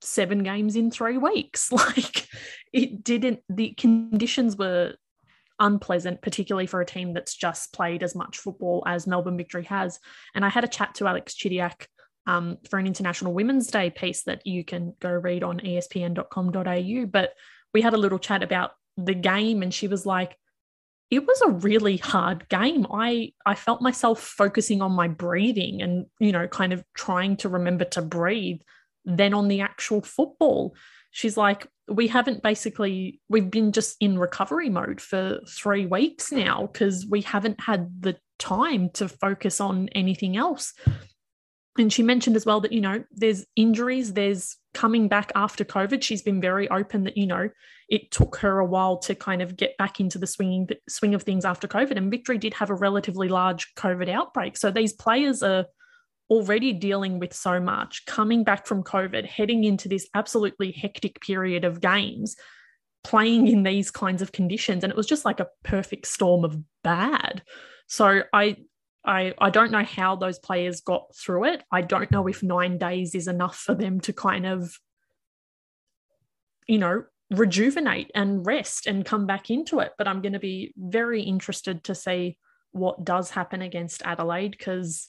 [0.00, 1.70] seven games in three weeks.
[1.82, 2.26] Like
[2.72, 4.94] it didn't, the conditions were
[5.58, 9.98] unpleasant, particularly for a team that's just played as much football as Melbourne Victory has.
[10.34, 11.86] And I had a chat to Alex Chidiac
[12.26, 17.06] um, for an International Women's Day piece that you can go read on espn.com.au.
[17.06, 17.32] But
[17.74, 20.36] we had a little chat about the game, and she was like,
[21.10, 22.86] it was a really hard game.
[22.90, 27.50] I I felt myself focusing on my breathing and you know kind of trying to
[27.50, 28.60] remember to breathe
[29.04, 30.74] then on the actual football.
[31.10, 36.68] She's like we haven't basically we've been just in recovery mode for 3 weeks now
[36.72, 40.74] because we haven't had the time to focus on anything else.
[41.78, 46.02] And she mentioned as well that you know there's injuries there's coming back after covid.
[46.02, 47.48] She's been very open that you know
[47.88, 51.22] it took her a while to kind of get back into the swinging swing of
[51.22, 54.56] things after covid and victory did have a relatively large covid outbreak.
[54.56, 55.66] So these players are
[56.32, 61.64] already dealing with so much coming back from covid heading into this absolutely hectic period
[61.64, 62.36] of games
[63.04, 66.56] playing in these kinds of conditions and it was just like a perfect storm of
[66.82, 67.42] bad
[67.86, 68.56] so i
[69.04, 71.64] I, I don't know how those players got through it.
[71.72, 74.78] I don't know if nine days is enough for them to kind of,
[76.68, 79.92] you know, rejuvenate and rest and come back into it.
[79.98, 82.38] But I'm going to be very interested to see
[82.70, 85.08] what does happen against Adelaide because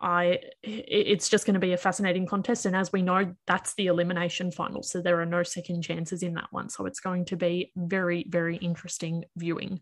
[0.00, 2.66] I it's just going to be a fascinating contest.
[2.66, 4.82] And as we know, that's the elimination final.
[4.82, 6.68] So there are no second chances in that one.
[6.68, 9.80] So it's going to be very, very interesting viewing.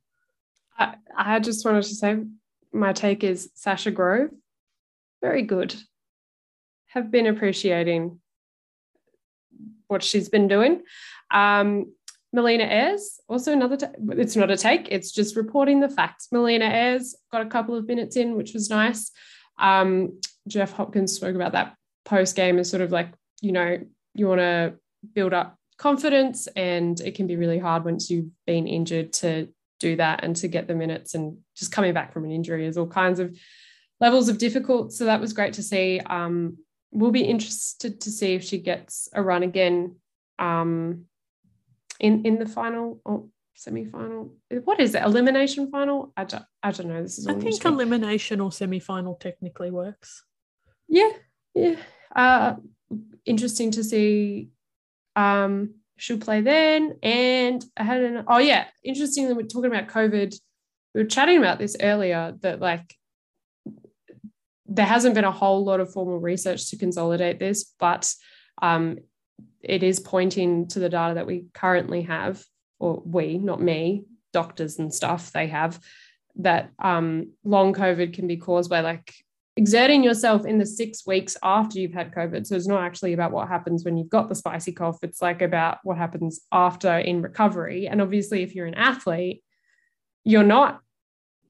[0.79, 2.17] I, I just wanted to say
[2.73, 4.31] my take is Sasha Grove,
[5.21, 5.75] very good.
[6.89, 8.21] Have been appreciating
[9.89, 10.83] what she's been doing.
[11.31, 11.93] Um,
[12.33, 16.29] Melina Ayres, also another, ta- it's not a take, it's just reporting the facts.
[16.33, 19.11] Melina Ayres got a couple of minutes in, which was nice.
[19.63, 23.09] Um, Jeff Hopkins spoke about that post game as sort of like,
[23.41, 23.79] you know,
[24.15, 24.75] you want to
[25.15, 29.49] build up confidence and it can be really hard once you've been injured to
[29.81, 32.77] do that and to get the minutes and just coming back from an injury is
[32.77, 33.37] all kinds of
[34.01, 34.93] levels of difficult.
[34.93, 36.01] So that was great to see.
[36.01, 36.59] Um,
[36.93, 39.97] we'll be interested to see if she gets a run again
[40.39, 41.07] um,
[41.99, 43.27] in in the final or
[43.63, 44.35] semi-final.
[44.65, 45.03] What is it?
[45.03, 46.13] Elimination final?
[46.17, 47.03] I don't, I don't know.
[47.03, 50.25] This is I think elimination or semi-final technically works.
[50.89, 51.11] Yeah,
[51.55, 51.77] yeah.
[52.15, 52.57] Uh,
[53.25, 54.51] interesting to see
[55.17, 56.97] um, she'll play then.
[57.03, 60.35] And I had an, oh yeah, interestingly, we're talking about COVID.
[60.95, 62.95] We were chatting about this earlier that like
[64.67, 68.13] there hasn't been a whole lot of formal research to consolidate this, but
[68.61, 68.99] um,
[69.61, 72.45] it is pointing to the data that we currently have,
[72.83, 75.79] or we, not me, doctors and stuff, they have
[76.37, 79.15] that um, long COVID can be caused by like
[79.57, 82.45] exerting yourself in the six weeks after you've had COVID.
[82.45, 84.99] So it's not actually about what happens when you've got the spicy cough.
[85.03, 87.87] It's like about what happens after in recovery.
[87.87, 89.45] And obviously, if you're an athlete,
[90.25, 90.81] you're not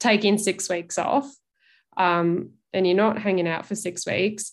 [0.00, 1.32] taking six weeks off
[1.96, 4.52] um, and you're not hanging out for six weeks.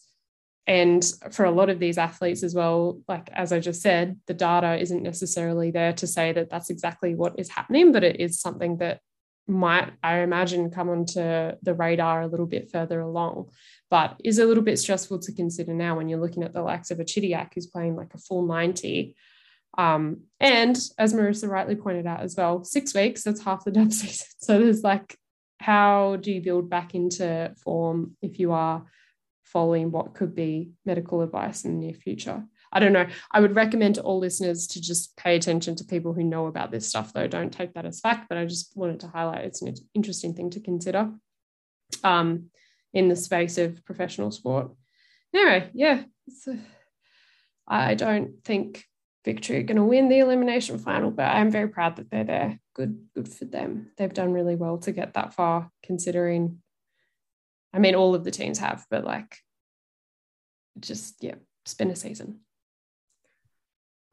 [0.67, 4.33] And for a lot of these athletes as well, like as I just said, the
[4.35, 8.39] data isn't necessarily there to say that that's exactly what is happening, but it is
[8.39, 8.99] something that
[9.47, 13.49] might, I imagine, come onto the radar a little bit further along,
[13.89, 16.91] but is a little bit stressful to consider now when you're looking at the likes
[16.91, 19.15] of a Chidiac who's playing like a full 90.
[19.77, 23.91] Um, and as Marissa rightly pointed out as well, six weeks, that's half the dub
[23.91, 24.27] season.
[24.37, 25.17] So there's like,
[25.59, 28.85] how do you build back into form if you are
[29.51, 32.43] following what could be medical advice in the near future?
[32.71, 33.07] I don't know.
[33.31, 36.71] I would recommend to all listeners to just pay attention to people who know about
[36.71, 37.27] this stuff, though.
[37.27, 40.51] Don't take that as fact, but I just wanted to highlight it's an interesting thing
[40.51, 41.11] to consider
[42.03, 42.51] um,
[42.93, 44.71] in the space of professional sport.
[45.33, 46.03] Anyway, yeah,
[47.67, 48.85] I don't think
[49.25, 52.59] Victory are going to win the elimination final, but I'm very proud that they're there.
[52.75, 53.91] Good, good for them.
[53.97, 56.61] They've done really well to get that far, considering.
[57.73, 59.37] I mean, all of the teams have, but like,
[60.79, 62.39] just yeah, it's been a season.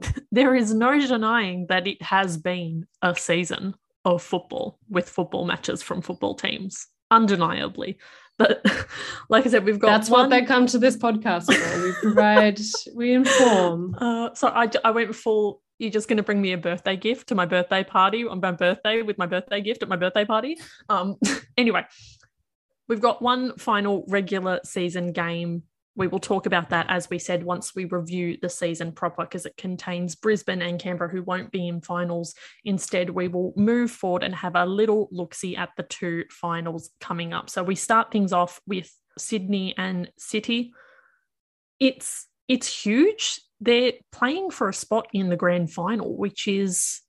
[0.31, 5.83] there is no denying that it has been a season of football with football matches
[5.83, 7.99] from football teams, undeniably.
[8.38, 8.64] But
[9.29, 10.23] like I said, we've got that's one...
[10.23, 11.83] what they come to this podcast for.
[11.83, 12.61] We provide,
[12.95, 13.95] we inform.
[13.99, 15.62] Uh, so I, I went full.
[15.79, 18.53] You're just going to bring me a birthday gift to my birthday party on my
[18.53, 20.57] birthday with my birthday gift at my birthday party.
[20.88, 21.16] Um,
[21.59, 21.85] anyway,
[22.88, 25.62] we've got one final regular season game
[25.96, 29.46] we will talk about that, as we said, once we review the season proper, because
[29.46, 32.35] it contains Brisbane and Canberra who won't be in finals.
[32.64, 36.90] Instead, we will move forward and have a little look see at the two finals
[37.01, 37.49] coming up.
[37.49, 40.72] So we start things off with Sydney and City.
[41.81, 43.40] It's it's huge.
[43.61, 47.01] They're playing for a spot in the grand final, which is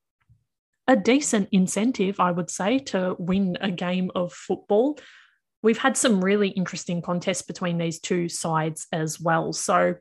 [0.87, 4.97] a decent incentive, I would say, to win a game of football.
[5.61, 9.53] We've had some really interesting contests between these two sides as well.
[9.53, 9.95] So,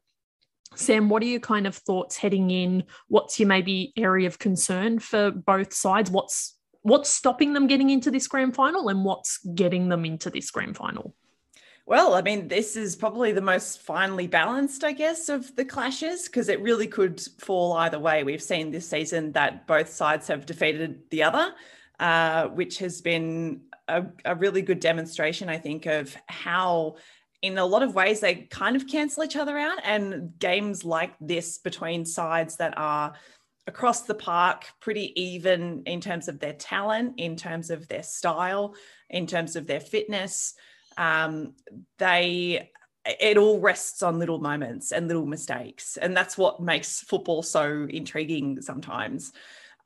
[0.74, 2.84] Sam, what are your kind of thoughts heading in?
[3.08, 6.10] What's your maybe area of concern for both sides?
[6.10, 10.50] What's what's stopping them getting into this grand final and what's getting them into this
[10.52, 11.14] grand final?
[11.86, 16.26] Well, I mean, this is probably the most finely balanced, I guess, of the clashes
[16.26, 18.24] because it really could fall either way.
[18.24, 21.54] We've seen this season that both sides have defeated the other,
[22.00, 26.96] uh, which has been a, a really good demonstration, I think, of how
[27.42, 31.14] in a lot of ways they kind of cancel each other out and games like
[31.20, 33.14] this between sides that are
[33.66, 38.74] across the park pretty even in terms of their talent in terms of their style
[39.10, 40.54] in terms of their fitness.
[40.96, 41.54] Um,
[41.98, 42.70] they
[43.04, 47.86] it all rests on little moments and little mistakes and that's what makes football so
[47.88, 49.32] intriguing sometimes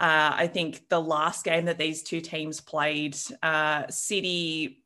[0.00, 4.82] uh, i think the last game that these two teams played uh, city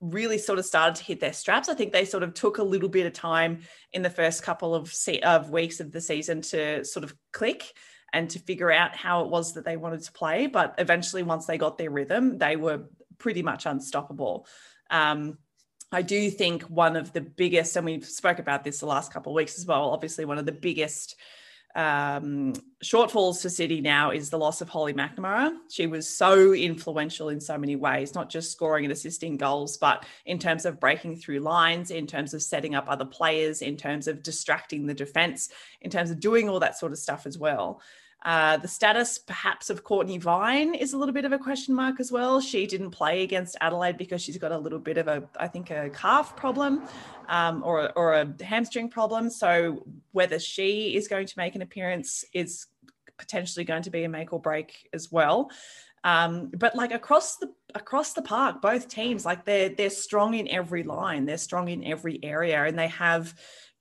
[0.00, 1.68] really sort of started to hit their straps.
[1.68, 3.60] I think they sort of took a little bit of time
[3.92, 7.72] in the first couple of, se- of weeks of the season to sort of click
[8.12, 10.46] and to figure out how it was that they wanted to play.
[10.46, 12.84] But eventually once they got their rhythm they were
[13.18, 14.46] pretty much unstoppable.
[14.90, 15.38] Um,
[15.90, 19.32] I do think one of the biggest, and we've spoke about this the last couple
[19.32, 21.16] of weeks as well, obviously one of the biggest
[21.74, 22.52] um,
[22.84, 25.52] shortfalls for City now is the loss of Holly McNamara.
[25.68, 30.06] She was so influential in so many ways, not just scoring and assisting goals, but
[30.24, 34.06] in terms of breaking through lines, in terms of setting up other players, in terms
[34.06, 35.48] of distracting the defense,
[35.80, 37.80] in terms of doing all that sort of stuff as well.
[38.24, 42.00] Uh, the status perhaps of Cortnee Vine is a little bit of a question mark
[42.00, 42.40] as well.
[42.40, 45.70] She didn't play against Adelaide because she's got a little bit of a, I think,
[45.70, 46.82] a calf problem
[47.28, 49.28] um, or, or a hamstring problem.
[49.28, 52.66] So whether she is going to make an appearance is
[53.18, 55.50] potentially going to be a make or break as well.
[56.02, 60.48] Um, but like across the across the park, both teams like they're they're strong in
[60.48, 63.34] every line, they're strong in every area, and they have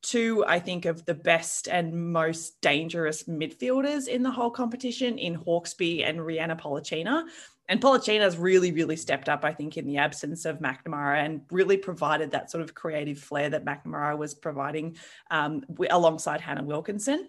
[0.03, 5.35] two, I think, of the best and most dangerous midfielders in the whole competition in
[5.35, 7.23] Hawkesby and Rhianna Pollicina.
[7.69, 11.77] And Pollicina's really, really stepped up, I think, in the absence of McNamara and really
[11.77, 14.97] provided that sort of creative flair that McNamara was providing
[15.31, 17.27] um, alongside Hannah Wilkinson.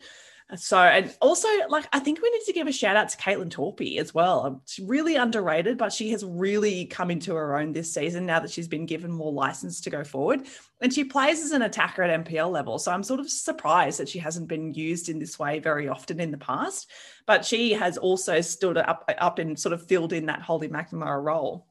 [0.56, 3.48] So, and also, like, I think we need to give a shout out to Kaitlyn
[3.48, 4.44] Torpey as well.
[4.44, 8.40] Um, she's really underrated, but she has really come into her own this season now
[8.40, 10.46] that she's been given more license to go forward.
[10.82, 12.78] And she plays as an attacker at NPL level.
[12.78, 16.20] So I'm sort of surprised that she hasn't been used in this way very often
[16.20, 16.90] in the past.
[17.26, 21.22] But she has also stood up, up and sort of filled in that Holly McNamara
[21.22, 21.66] role.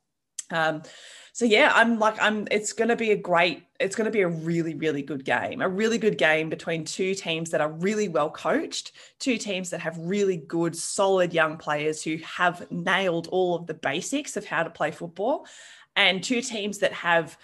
[0.52, 0.84] Um,
[1.32, 4.22] so yeah, I'm like, I'm, it's going to be a great, it's going to be
[4.22, 8.08] a really, really good game, a really good game between two teams that are really
[8.08, 13.56] well coached, two teams that have really good, solid young players who have nailed all
[13.56, 15.48] of the basics of how to play football,
[15.96, 17.38] and two teams that have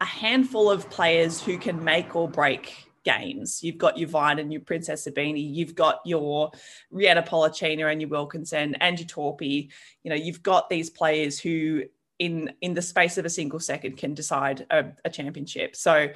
[0.00, 3.62] a handful of players who can make or break games.
[3.62, 5.54] You've got your Vine and your Princess Ibini.
[5.54, 6.50] You've got your
[6.92, 9.70] Rhianna Pollicina and your Wilkinson and your Torpey.
[10.02, 11.84] You know, you've got these players who
[12.18, 15.76] in in the space of a single second can decide a, a championship.
[15.76, 16.08] So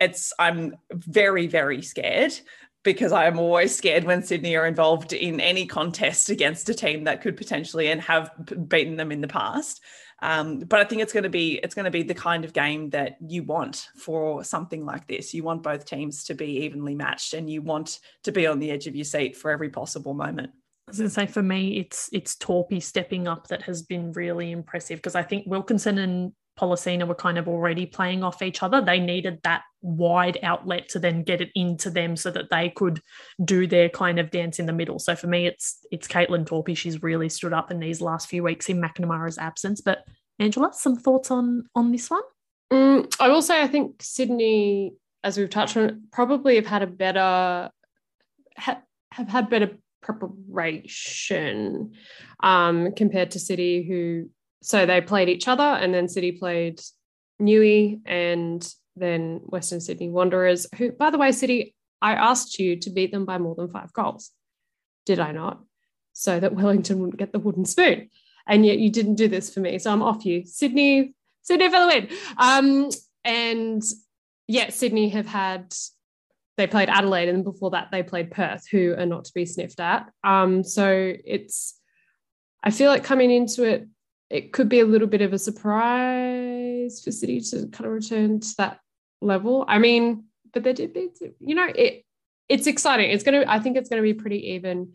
[0.00, 2.38] it's I'm very very scared
[2.84, 7.20] because I'm always scared when Sydney are involved in any contest against a team that
[7.20, 8.30] could potentially and have
[8.68, 9.82] beaten them in the past.
[10.20, 12.52] Um, but I think it's going to be it's going to be the kind of
[12.52, 15.32] game that you want for something like this.
[15.32, 18.70] You want both teams to be evenly matched, and you want to be on the
[18.70, 20.50] edge of your seat for every possible moment.
[20.88, 24.10] I was going to say for me, it's it's Torpey stepping up that has been
[24.12, 28.62] really impressive because I think Wilkinson and Pollicina were kind of already playing off each
[28.62, 28.80] other.
[28.80, 33.02] They needed that wide outlet to then get it into them so that they could
[33.44, 34.98] do their kind of dance in the middle.
[34.98, 36.74] So for me, it's it's Kaitlyn Torpey.
[36.74, 39.82] She's really stood up in these last few weeks in McNamara's absence.
[39.82, 39.98] But
[40.38, 42.22] Angela, some thoughts on on this one?
[42.72, 46.86] Mm, I will say I think Sydney, as we've touched on, probably have had a
[46.86, 47.70] better
[48.56, 48.80] ha,
[49.12, 51.92] have had better preparation
[52.42, 54.30] um, compared to City, who
[54.62, 56.80] so they played each other, and then City played
[57.40, 62.90] Newey and then Western Sydney Wanderers, who, by the way, City, I asked you to
[62.90, 64.30] beat them by more than five goals.
[65.06, 65.60] Did I not?
[66.12, 68.10] So that Wellington wouldn't get the wooden spoon.
[68.46, 69.78] And yet you didn't do this for me.
[69.78, 70.44] So I'm off you.
[70.44, 72.08] Sydney, Sydney for the win.
[72.38, 72.90] Um,
[73.24, 73.82] and
[74.46, 75.74] yet Sydney have had
[76.58, 79.80] they played Adelaide, and before that they played Perth, who are not to be sniffed
[79.80, 80.10] at.
[80.22, 81.80] Um, so it's,
[82.62, 83.88] I feel like coming into it,
[84.28, 88.40] it could be a little bit of a surprise for City to kind of return
[88.40, 88.80] to that
[89.22, 89.64] level.
[89.66, 92.04] I mean, but they did, beat, you know, it.
[92.50, 93.10] It's exciting.
[93.10, 93.44] It's gonna.
[93.48, 94.92] I think it's gonna be pretty even.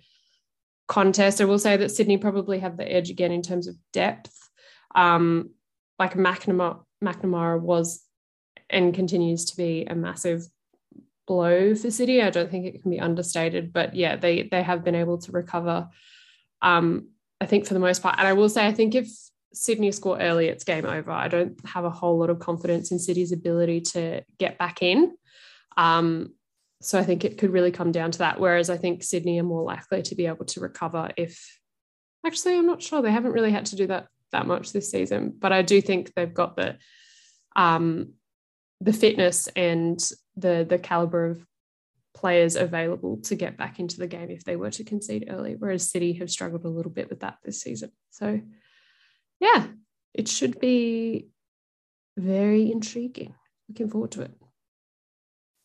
[0.88, 1.40] contest.
[1.40, 4.38] I will say that Sydney probably have the edge again in terms of depth.
[4.94, 5.52] Um,
[5.98, 8.04] like McNamara, McNamara was
[8.70, 10.46] and continues to be a massive
[11.28, 12.22] blow for City.
[12.22, 15.32] I don't think it can be understated, but yeah, they they have been able to
[15.32, 15.90] recover.
[16.62, 17.10] Um,
[17.42, 19.10] I think for the most part, and I will say, I think if
[19.54, 21.12] Sydney score early, it's game over.
[21.12, 25.16] I don't have a whole lot of confidence in City's ability to get back in.
[25.78, 26.34] Um,
[26.82, 28.40] so I think it could really come down to that.
[28.40, 31.60] Whereas I think Sydney are more likely to be able to recover if
[32.26, 33.02] actually I'm not sure.
[33.02, 36.14] They haven't really had to do that that much this season, but I do think
[36.14, 36.78] they've got the
[37.56, 38.14] um,
[38.82, 40.00] the fitness and
[40.36, 41.46] the the caliber of
[42.14, 45.56] players available to get back into the game if they were to concede early.
[45.58, 47.92] Whereas City have struggled a little bit with that this season.
[48.12, 48.40] So
[49.40, 49.68] yeah,
[50.14, 51.30] it should be
[52.18, 53.34] very intriguing.
[53.68, 54.32] Looking forward to it.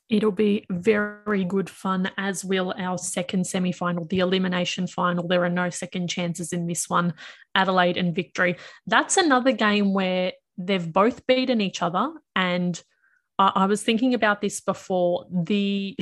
[0.09, 5.29] It'll be very good fun, as will our second semi final, the elimination final.
[5.29, 7.13] There are no second chances in this one.
[7.55, 8.57] Adelaide and victory.
[8.87, 12.11] That's another game where they've both beaten each other.
[12.35, 12.83] And
[13.39, 15.27] I, I was thinking about this before.
[15.31, 15.97] The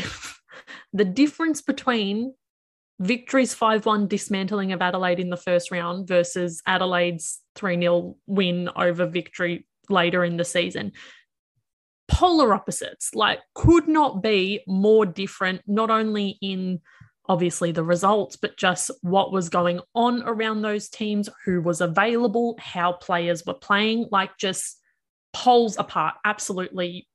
[0.92, 2.34] the difference between
[2.98, 8.70] victory's 5 1 dismantling of Adelaide in the first round versus Adelaide's 3 0 win
[8.74, 10.92] over victory later in the season
[12.08, 16.80] polar opposites, like could not be more different, not only in
[17.28, 22.56] obviously the results, but just what was going on around those teams, who was available,
[22.60, 24.78] how players were playing, like just
[25.32, 27.06] poles apart, absolutely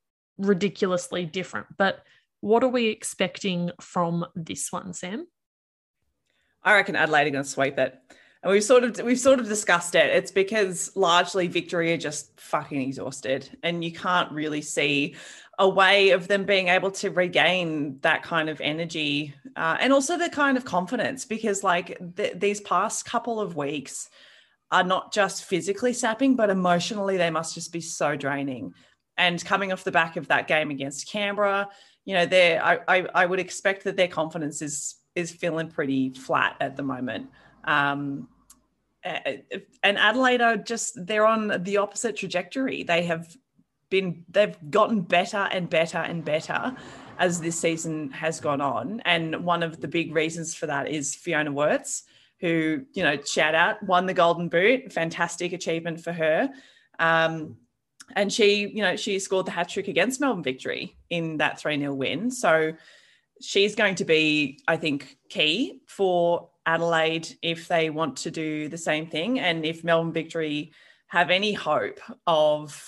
[0.42, 1.68] ridiculously different.
[1.78, 2.04] But
[2.42, 5.28] what are we expecting from this one, Sam?
[6.64, 8.00] I reckon Adelaide are going to sweep it
[8.44, 10.16] and we've sort of we've sort of discussed it.
[10.16, 15.16] It's because largely Victory are just fucking exhausted, and you can't really see
[15.60, 20.18] a way of them being able to regain that kind of energy uh, and also
[20.18, 21.24] the kind of confidence.
[21.24, 24.10] Because like th- these past couple of weeks
[24.72, 28.74] are not just physically sapping, but emotionally they must just be so draining.
[29.18, 31.70] And coming off the back of that game against Canberra,
[32.06, 36.14] you know, there I, I I would expect that their confidence is is feeling pretty
[36.14, 37.30] flat at the moment.
[37.64, 38.28] Um,
[39.04, 42.84] and Adelaide are just they're on the opposite trajectory.
[42.84, 43.36] They have
[43.90, 46.76] been they've gotten better and better and better
[47.20, 49.02] as this season has gone on.
[49.06, 52.04] And one of the big reasons for that is Fiona Worts,
[52.40, 54.92] who, you know, shout out, won the Golden Boot.
[54.92, 56.50] Fantastic achievement for her.
[56.98, 57.58] Um,
[58.16, 61.78] and she, you know, she scored the hat trick against Melbourne victory in that 3
[61.80, 62.32] 0 win.
[62.32, 62.74] So
[63.42, 68.78] she's going to be, I think, key for Adelaide if they want to do the
[68.78, 69.40] same thing.
[69.40, 70.72] And if Melbourne Victory
[71.08, 72.80] have any hope of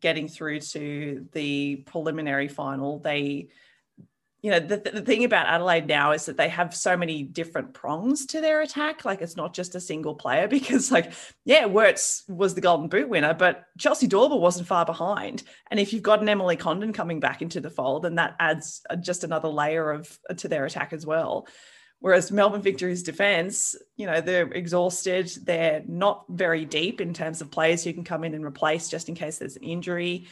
[0.00, 3.48] getting through to the preliminary final, they
[4.42, 7.74] you know the, the thing about adelaide now is that they have so many different
[7.74, 11.12] prongs to their attack like it's not just a single player because like
[11.44, 15.92] yeah Worts was the golden boot winner but chelsea Dawber wasn't far behind and if
[15.92, 19.24] you've got an emily condon coming back into the fold then that adds uh, just
[19.24, 21.46] another layer of uh, to their attack as well
[22.00, 25.32] Whereas Melbourne Victory's defense, you know, they're exhausted.
[25.42, 29.08] They're not very deep in terms of players who can come in and replace just
[29.08, 30.28] in case there's an injury.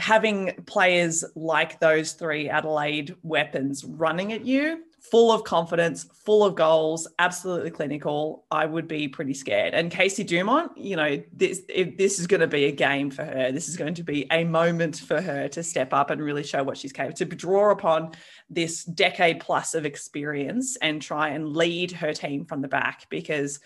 [0.00, 6.54] Having players like those three Adelaide weapons running at you full of confidence, full of
[6.54, 9.74] goals, absolutely clinical, I would be pretty scared.
[9.74, 13.50] And Casey Dumont, you know, this this is going to be a game for her.
[13.50, 16.62] This is going to be a moment for her to step up and really show
[16.62, 18.12] what she's capable to draw upon
[18.48, 23.60] this decade plus of experience and try and lead her team from the back because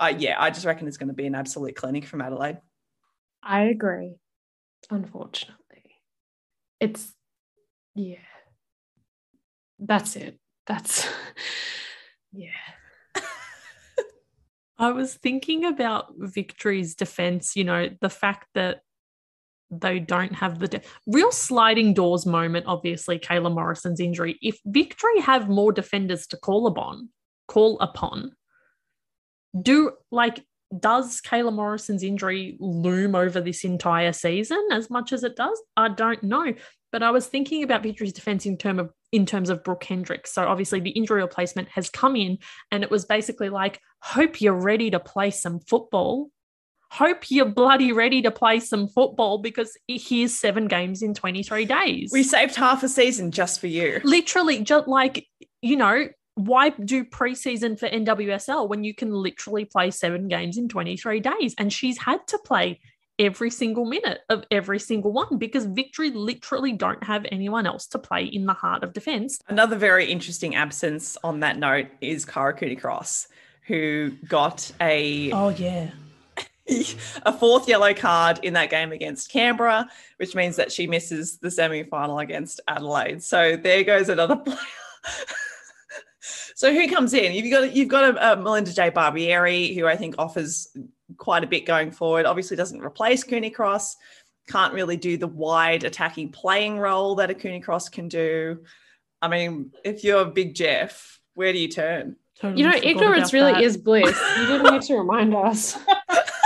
[0.00, 2.58] uh, yeah, I just reckon it's going to be an absolute clinic from Adelaide.
[3.42, 4.14] I agree.
[4.90, 5.57] Unfortunately.
[6.80, 7.12] It's
[7.94, 8.16] yeah.
[9.78, 11.08] That's it that's
[12.32, 12.50] yeah.
[14.78, 18.82] I was thinking about Victory's defense, you know, the fact that
[19.70, 24.38] they don't have the de- real sliding doors moment, obviously, Kayla Morrison's injury.
[24.40, 27.08] If Victory have more defenders to call upon,
[27.48, 28.32] call upon,
[29.60, 30.44] do like
[30.76, 35.60] does Kayla Morrison's injury loom over this entire season as much as it does?
[35.76, 36.54] I don't know.
[36.90, 40.32] But I was thinking about Victory's defense in term of in terms of Brooke Hendrix.
[40.32, 42.38] So obviously the injury replacement has come in
[42.70, 46.30] and it was basically like, hope you're ready to play some football.
[46.90, 52.10] Hope you're bloody ready to play some football because here's seven games in 23 days.
[52.12, 54.00] We saved half a season just for you.
[54.04, 55.26] Literally, just like,
[55.60, 56.08] you know,
[56.38, 61.54] why do preseason for NWSL when you can literally play seven games in 23 days?
[61.58, 62.80] And she's had to play
[63.18, 67.98] every single minute of every single one because Victory literally don't have anyone else to
[67.98, 69.40] play in the heart of defence.
[69.48, 73.26] Another very interesting absence on that note is Kyra Cooney-Cross,
[73.66, 75.90] who got a oh yeah
[77.26, 81.50] a fourth yellow card in that game against Canberra, which means that she misses the
[81.50, 83.24] semi final against Adelaide.
[83.24, 84.56] So there goes another player.
[86.58, 87.34] So who comes in?
[87.34, 90.76] You've got you've got a, a Melinda J Barbieri, who I think offers
[91.16, 92.26] quite a bit going forward.
[92.26, 93.94] Obviously, doesn't replace Cooney Cross.
[94.48, 98.64] Can't really do the wide attacking playing role that a Cooney Cross can do.
[99.22, 102.16] I mean, if you're a Big Jeff, where do you turn?
[102.40, 103.62] Totally you know, ignorance really that.
[103.62, 104.20] is bliss.
[104.40, 105.78] You didn't need to remind us.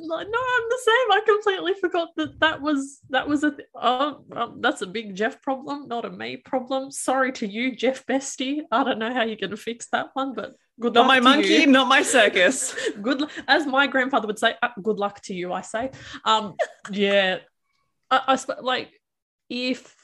[0.00, 1.12] like, no, I'm the same.
[1.12, 5.14] I completely forgot that that was that was a th- oh, um, that's a big
[5.14, 6.90] Jeff problem, not a me problem.
[6.90, 8.60] Sorry to you, Jeff Bestie.
[8.70, 11.14] I don't know how you're going to fix that one, but good not luck.
[11.14, 11.66] Not my monkey, you.
[11.66, 12.74] not my circus.
[13.02, 14.54] good, as my grandfather would say.
[14.62, 15.90] Uh, good luck to you, I say.
[16.24, 16.54] Um,
[16.90, 17.38] yeah,
[18.10, 18.90] I, I like
[19.48, 19.94] if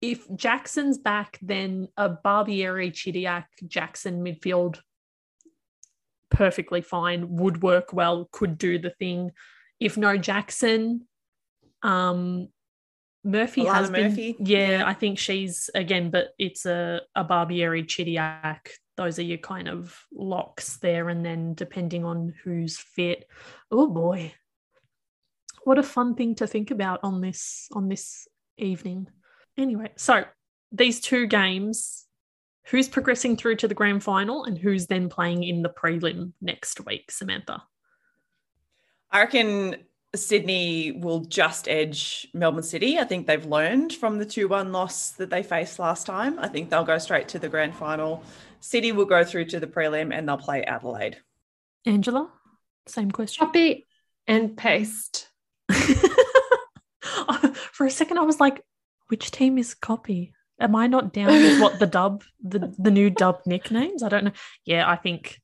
[0.00, 4.80] if Jackson's back, then a Barbieri, Chidiac, Jackson midfield
[6.30, 9.32] perfectly fine, would work well, could do the thing.
[9.80, 11.06] If no Jackson,
[11.82, 12.48] um,
[13.24, 17.84] Murphy Alana has been, yeah, yeah, I think she's again, but it's a a Barbieri
[17.84, 18.68] Chidiac.
[18.96, 23.26] Those are your kind of locks there, and then depending on who's fit.
[23.70, 24.32] Oh boy,
[25.64, 28.26] what a fun thing to think about on this on this
[28.56, 29.08] evening.
[29.56, 30.24] Anyway, so
[30.72, 32.06] these two games
[32.70, 36.84] who's progressing through to the grand final and who's then playing in the prelim next
[36.84, 37.62] week, Samantha?
[39.10, 39.76] I reckon
[40.14, 42.98] Sydney will just edge Melbourne City.
[42.98, 46.38] I think they've learned from the 2 1 loss that they faced last time.
[46.38, 48.22] I think they'll go straight to the grand final.
[48.60, 51.16] City will go through to the prelim and they'll play Adelaide.
[51.86, 52.30] Angela,
[52.86, 53.46] same question.
[53.46, 53.86] Copy
[54.26, 55.28] and paste.
[57.72, 58.62] For a second, I was like,
[59.08, 60.34] which team is copy?
[60.60, 64.02] Am I not down with what the dub, the, the new dub nicknames?
[64.02, 64.32] I don't know.
[64.64, 65.40] Yeah, I think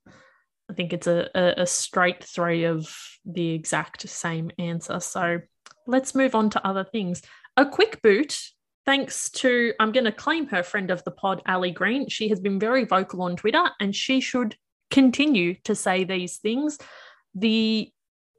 [0.71, 2.89] I think it's a, a, a straight three of
[3.25, 4.99] the exact same answer.
[5.01, 5.41] So
[5.87, 7.23] let's move on to other things.
[7.57, 8.41] A quick boot,
[8.87, 12.09] thanks to, I'm going to claim her friend of the pod, Ali Green.
[12.09, 14.57] She has been very vocal on Twitter and she should
[14.91, 16.79] continue to say these things.
[17.35, 17.91] The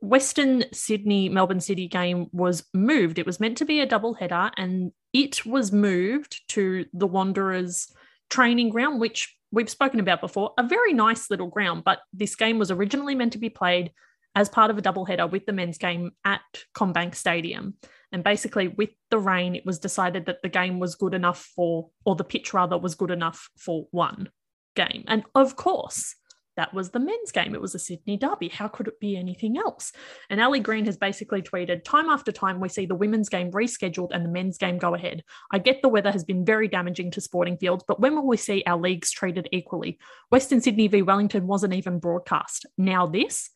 [0.01, 3.19] Western Sydney Melbourne City game was moved.
[3.19, 7.89] It was meant to be a double header and it was moved to the Wanderers
[8.29, 10.51] training ground, which we've spoken about before.
[10.57, 13.93] A very nice little ground, but this game was originally meant to be played
[14.35, 16.41] as part of a double header with the men's game at
[16.77, 17.75] CommBank Stadium.
[18.11, 21.91] And basically, with the rain, it was decided that the game was good enough for,
[22.03, 24.27] or the pitch rather, was good enough for one
[24.75, 25.05] game.
[25.07, 26.13] And of course,
[26.57, 27.53] that was the men's game.
[27.53, 28.49] It was a Sydney derby.
[28.49, 29.91] How could it be anything else?
[30.29, 34.09] And Ali Green has basically tweeted time after time, we see the women's game rescheduled
[34.11, 35.23] and the men's game go ahead.
[35.51, 38.37] I get the weather has been very damaging to sporting fields, but when will we
[38.37, 39.99] see our leagues treated equally?
[40.31, 42.65] Western Sydney v Wellington wasn't even broadcast.
[42.77, 43.49] Now this.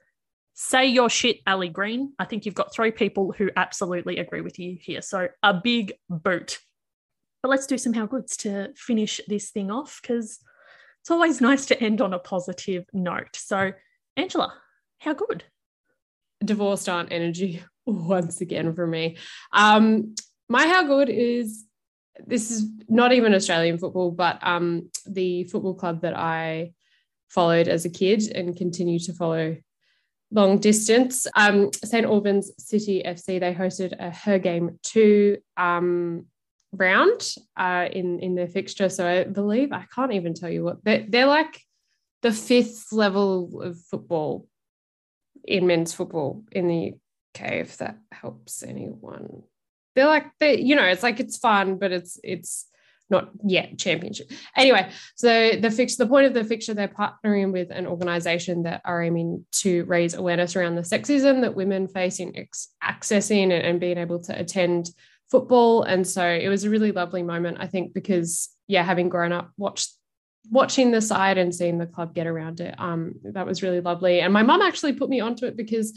[0.62, 2.12] Say your shit, Ali Green.
[2.20, 5.02] I think you've got three people who absolutely agree with you here.
[5.02, 6.60] So a big boot.
[7.42, 10.40] But let's do some how goods to finish this thing off because
[11.10, 13.36] it's always nice to end on a positive note.
[13.36, 13.72] So,
[14.16, 14.54] Angela,
[15.00, 15.44] how good?
[16.46, 19.18] Divorced aunt energy once again for me.
[19.52, 20.14] Um,
[20.50, 21.66] my how good is
[22.28, 26.74] this is not even Australian football, but um, the football club that I
[27.30, 29.58] followed as a kid and continue to follow
[30.30, 31.26] long distance.
[31.36, 36.28] Um, St Albans City FC, they hosted a Her Game Too um,
[36.72, 38.90] round uh, in in their fixture.
[38.90, 41.62] So I believe I can't even tell you what they're, they're like
[42.22, 44.48] the fifth level of football
[45.46, 46.94] in men's football in the
[47.36, 47.52] UK.
[47.54, 49.44] If that helps anyone,
[49.96, 52.66] they're like they you know it's like it's fun, but it's it's
[53.10, 54.32] not yet championship.
[54.56, 58.82] Anyway, so the fix the point of the fixture they're partnering with an organization that
[58.86, 62.34] are aiming to raise awareness around the sexism that women face in
[62.84, 64.92] accessing and, and being able to attend
[65.30, 65.84] football.
[65.84, 69.52] And so it was a really lovely moment, I think, because yeah, having grown up,
[69.58, 69.94] watched
[70.50, 74.22] watching the side and seeing the club get around it, um, that was really lovely.
[74.22, 75.94] And my mum actually put me onto it because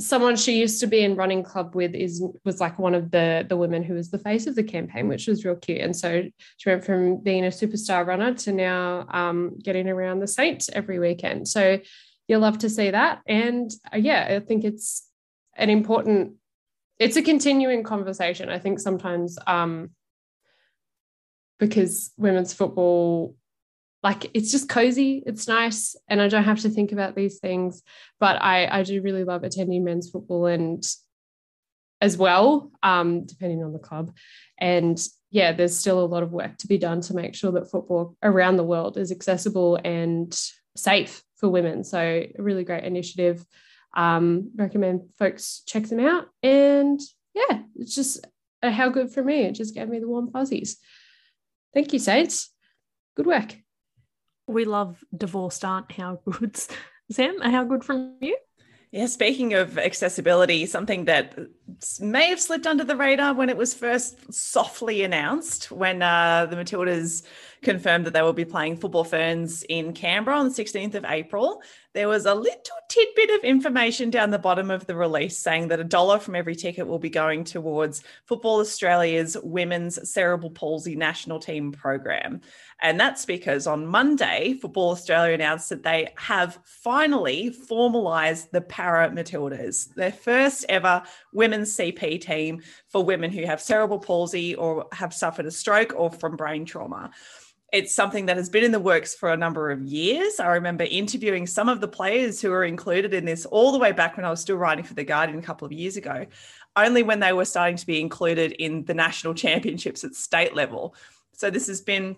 [0.00, 3.46] someone she used to be in running club with is was like one of the
[3.48, 6.24] the women who was the face of the campaign which was real cute and so
[6.56, 10.98] she went from being a superstar runner to now um, getting around the saints every
[10.98, 11.78] weekend so
[12.26, 15.08] you'll love to see that and uh, yeah i think it's
[15.54, 16.32] an important
[17.02, 18.48] it's a continuing conversation.
[18.48, 19.90] I think sometimes um,
[21.58, 23.36] because women's football
[24.02, 27.82] like it's just cozy, it's nice, and I don't have to think about these things.
[28.18, 30.84] But I, I do really love attending men's football and
[32.00, 34.12] as well, um, depending on the club.
[34.58, 35.00] And
[35.30, 38.16] yeah, there's still a lot of work to be done to make sure that football
[38.24, 40.36] around the world is accessible and
[40.76, 41.84] safe for women.
[41.84, 43.44] So, a really great initiative.
[43.94, 46.26] Um, recommend folks check them out.
[46.42, 47.00] And
[47.34, 48.26] yeah, it's just
[48.62, 49.42] a how good for me.
[49.42, 50.78] It just gave me the warm fuzzies.
[51.74, 52.50] Thank you, Saints.
[53.16, 53.56] Good work.
[54.46, 56.68] We love divorced aunt how goods.
[57.10, 58.36] Sam, how good from you?
[58.92, 61.38] Yeah, speaking of accessibility, something that
[61.98, 66.56] may have slipped under the radar when it was first softly announced when uh, the
[66.56, 67.22] Matildas
[67.62, 71.62] confirmed that they will be playing Football Ferns in Canberra on the 16th of April.
[71.94, 75.80] There was a little tidbit of information down the bottom of the release saying that
[75.80, 81.38] a dollar from every ticket will be going towards Football Australia's Women's Cerebral Palsy National
[81.38, 82.40] Team program.
[82.80, 89.10] And that's because on Monday, Football Australia announced that they have finally formalised the Para
[89.10, 91.02] Matildas, their first ever
[91.34, 96.10] women's CP team for women who have cerebral palsy or have suffered a stroke or
[96.10, 97.10] from brain trauma
[97.72, 100.38] it's something that has been in the works for a number of years.
[100.38, 103.92] I remember interviewing some of the players who were included in this all the way
[103.92, 106.26] back when I was still writing for The Guardian a couple of years ago,
[106.76, 110.94] only when they were starting to be included in the national championships at state level.
[111.32, 112.16] So this has been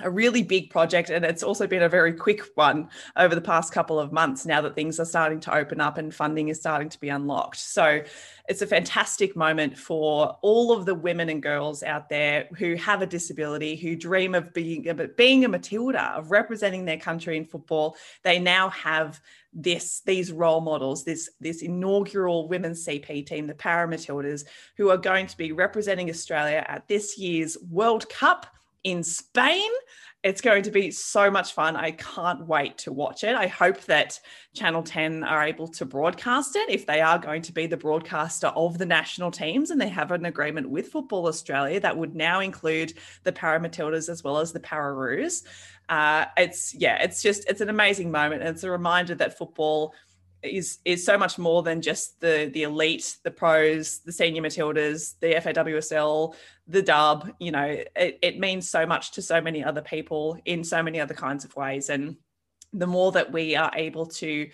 [0.00, 3.74] a really big project and it's also been a very quick one over the past
[3.74, 6.88] couple of months now that things are starting to open up and funding is starting
[6.88, 7.58] to be unlocked.
[7.58, 8.00] So
[8.48, 13.02] it's a fantastic moment for all of the women and girls out there who have
[13.02, 14.88] a disability who dream of being
[15.18, 17.96] being a matilda of representing their country in football.
[18.22, 19.20] They now have
[19.52, 24.44] this these role models this this inaugural women's cp team the para matildas
[24.78, 28.46] who are going to be representing australia at this year's world cup
[28.84, 29.70] in Spain.
[30.22, 31.74] It's going to be so much fun.
[31.74, 33.34] I can't wait to watch it.
[33.34, 34.20] I hope that
[34.54, 38.46] Channel 10 are able to broadcast it if they are going to be the broadcaster
[38.48, 42.38] of the national teams and they have an agreement with Football Australia that would now
[42.38, 45.42] include the Para Matildas as well as the Pararoos.
[45.88, 48.42] Uh, it's, yeah, it's just, it's an amazing moment.
[48.42, 49.92] And it's a reminder that football
[50.42, 55.14] is is so much more than just the the elite, the pros, the senior Matildas,
[55.20, 56.34] the FAWSL,
[56.66, 57.30] the dub.
[57.38, 57.66] You know,
[57.96, 61.44] it, it means so much to so many other people in so many other kinds
[61.44, 61.90] of ways.
[61.90, 62.16] And
[62.72, 64.48] the more that we are able to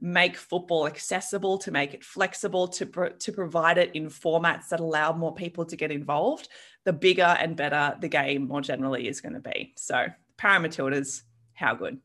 [0.00, 4.80] make football accessible, to make it flexible, to pro- to provide it in formats that
[4.80, 6.48] allow more people to get involved,
[6.84, 9.72] the bigger and better the game more generally is going to be.
[9.76, 11.22] So, Para Matildas,
[11.52, 12.00] how good.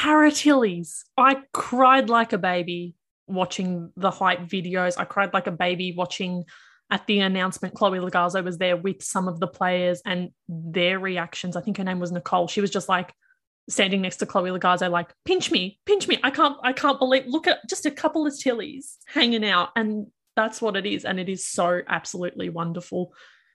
[0.00, 1.04] Paratillies.
[1.18, 2.94] I cried like a baby
[3.26, 4.94] watching the hype videos.
[4.96, 6.44] I cried like a baby watching
[6.90, 7.74] at the announcement.
[7.74, 11.54] Chloe Logarzo was there with some of the players and their reactions.
[11.54, 12.48] I think her name was Nicole.
[12.48, 13.12] She was just like
[13.68, 16.18] standing next to Chloe Logarzo, like, pinch me, pinch me.
[16.22, 19.68] I can't, I can't believe, look at just a couple of tillies hanging out.
[19.76, 21.04] And that's what it is.
[21.04, 23.12] And it is so absolutely wonderful.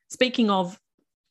[0.09, 0.79] Speaking of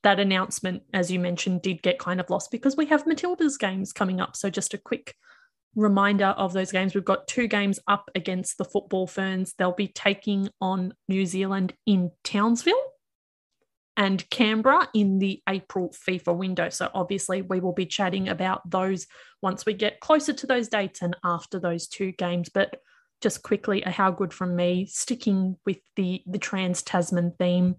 [0.04, 3.92] that announcement, as you mentioned, did get kind of lost because we have Matilda's games
[3.92, 4.36] coming up.
[4.36, 5.14] So, just a quick
[5.74, 6.94] reminder of those games.
[6.94, 9.54] We've got two games up against the Football Ferns.
[9.58, 12.74] They'll be taking on New Zealand in Townsville
[13.96, 16.68] and Canberra in the April FIFA window.
[16.68, 19.06] So, obviously, we will be chatting about those
[19.42, 22.50] once we get closer to those dates and after those two games.
[22.50, 22.76] But
[23.22, 27.76] just quickly, a how good from me, sticking with the, the Trans Tasman theme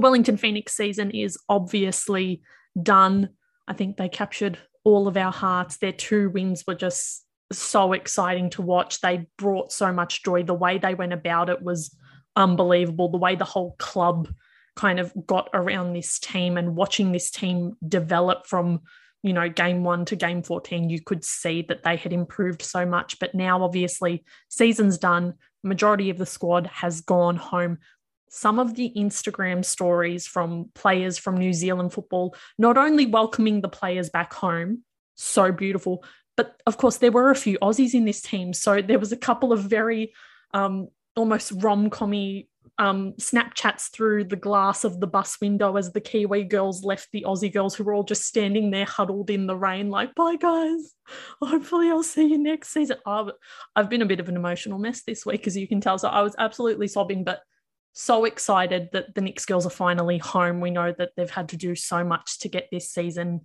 [0.00, 2.40] the Wellington Phoenix season is obviously
[2.82, 3.28] done.
[3.68, 5.76] I think they captured all of our hearts.
[5.76, 9.02] Their two wins were just so exciting to watch.
[9.02, 10.42] They brought so much joy.
[10.42, 11.94] The way they went about it was
[12.34, 13.10] unbelievable.
[13.10, 14.32] The way the whole club
[14.74, 18.80] kind of got around this team and watching this team develop from,
[19.22, 22.86] you know, game one to game 14, you could see that they had improved so
[22.86, 23.18] much.
[23.18, 25.34] But now, obviously, season's done.
[25.62, 27.76] Majority of the squad has gone home
[28.30, 33.68] some of the Instagram stories from players from New Zealand football, not only welcoming the
[33.68, 34.84] players back home,
[35.16, 36.04] so beautiful,
[36.36, 38.54] but of course, there were a few Aussies in this team.
[38.54, 40.14] So there was a couple of very
[40.54, 42.46] um, almost rom commy
[42.78, 47.26] um, Snapchats through the glass of the bus window as the Kiwi girls left the
[47.26, 50.94] Aussie girls who were all just standing there huddled in the rain, like, bye guys.
[51.42, 52.96] Hopefully, I'll see you next season.
[53.04, 53.32] I've,
[53.76, 55.98] I've been a bit of an emotional mess this week, as you can tell.
[55.98, 57.40] So I was absolutely sobbing, but
[57.92, 60.60] so excited that the Nix girls are finally home.
[60.60, 63.42] We know that they've had to do so much to get this season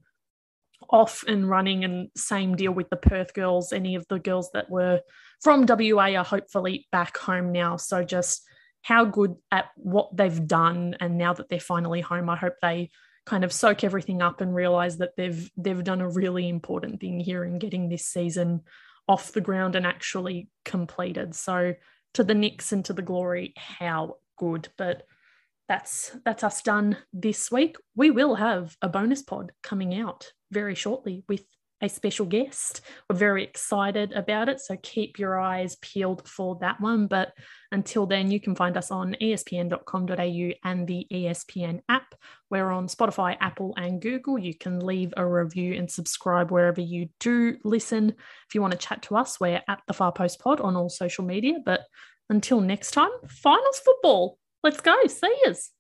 [0.90, 3.74] off and running, and same deal with the Perth girls.
[3.74, 5.02] Any of the girls that were
[5.42, 7.78] from WA are hopefully back home now.
[7.78, 8.48] So just
[8.82, 12.92] how good at what they've done, and now that they're finally home, I hope they
[13.26, 17.20] kind of soak everything up and realize that they've they've done a really important thing
[17.20, 18.62] here in getting this season
[19.08, 21.34] off the ground and actually completed.
[21.36, 21.74] So
[22.14, 24.70] to the Nix and to the glory, how good.
[24.78, 25.04] But
[25.68, 27.78] that's that's us done this week.
[27.96, 31.44] We will have a bonus pod coming out very shortly with
[31.82, 32.82] a special guest.
[33.10, 37.08] We're very excited about it, so keep your eyes peeled for that one.
[37.08, 37.34] But
[37.72, 42.16] until then, you can find us on espn.com.au and the ESPN app.
[42.50, 44.38] We're on Spotify, Apple, and Google.
[44.38, 48.10] You can leave a review and subscribe wherever you do listen.
[48.48, 50.90] If you want to chat to us, we're at the Far Post Pod on all
[50.90, 51.56] social media.
[51.66, 51.82] But
[52.30, 54.38] until next time, finals football.
[54.64, 54.96] Let's go.
[55.08, 55.72] See yous.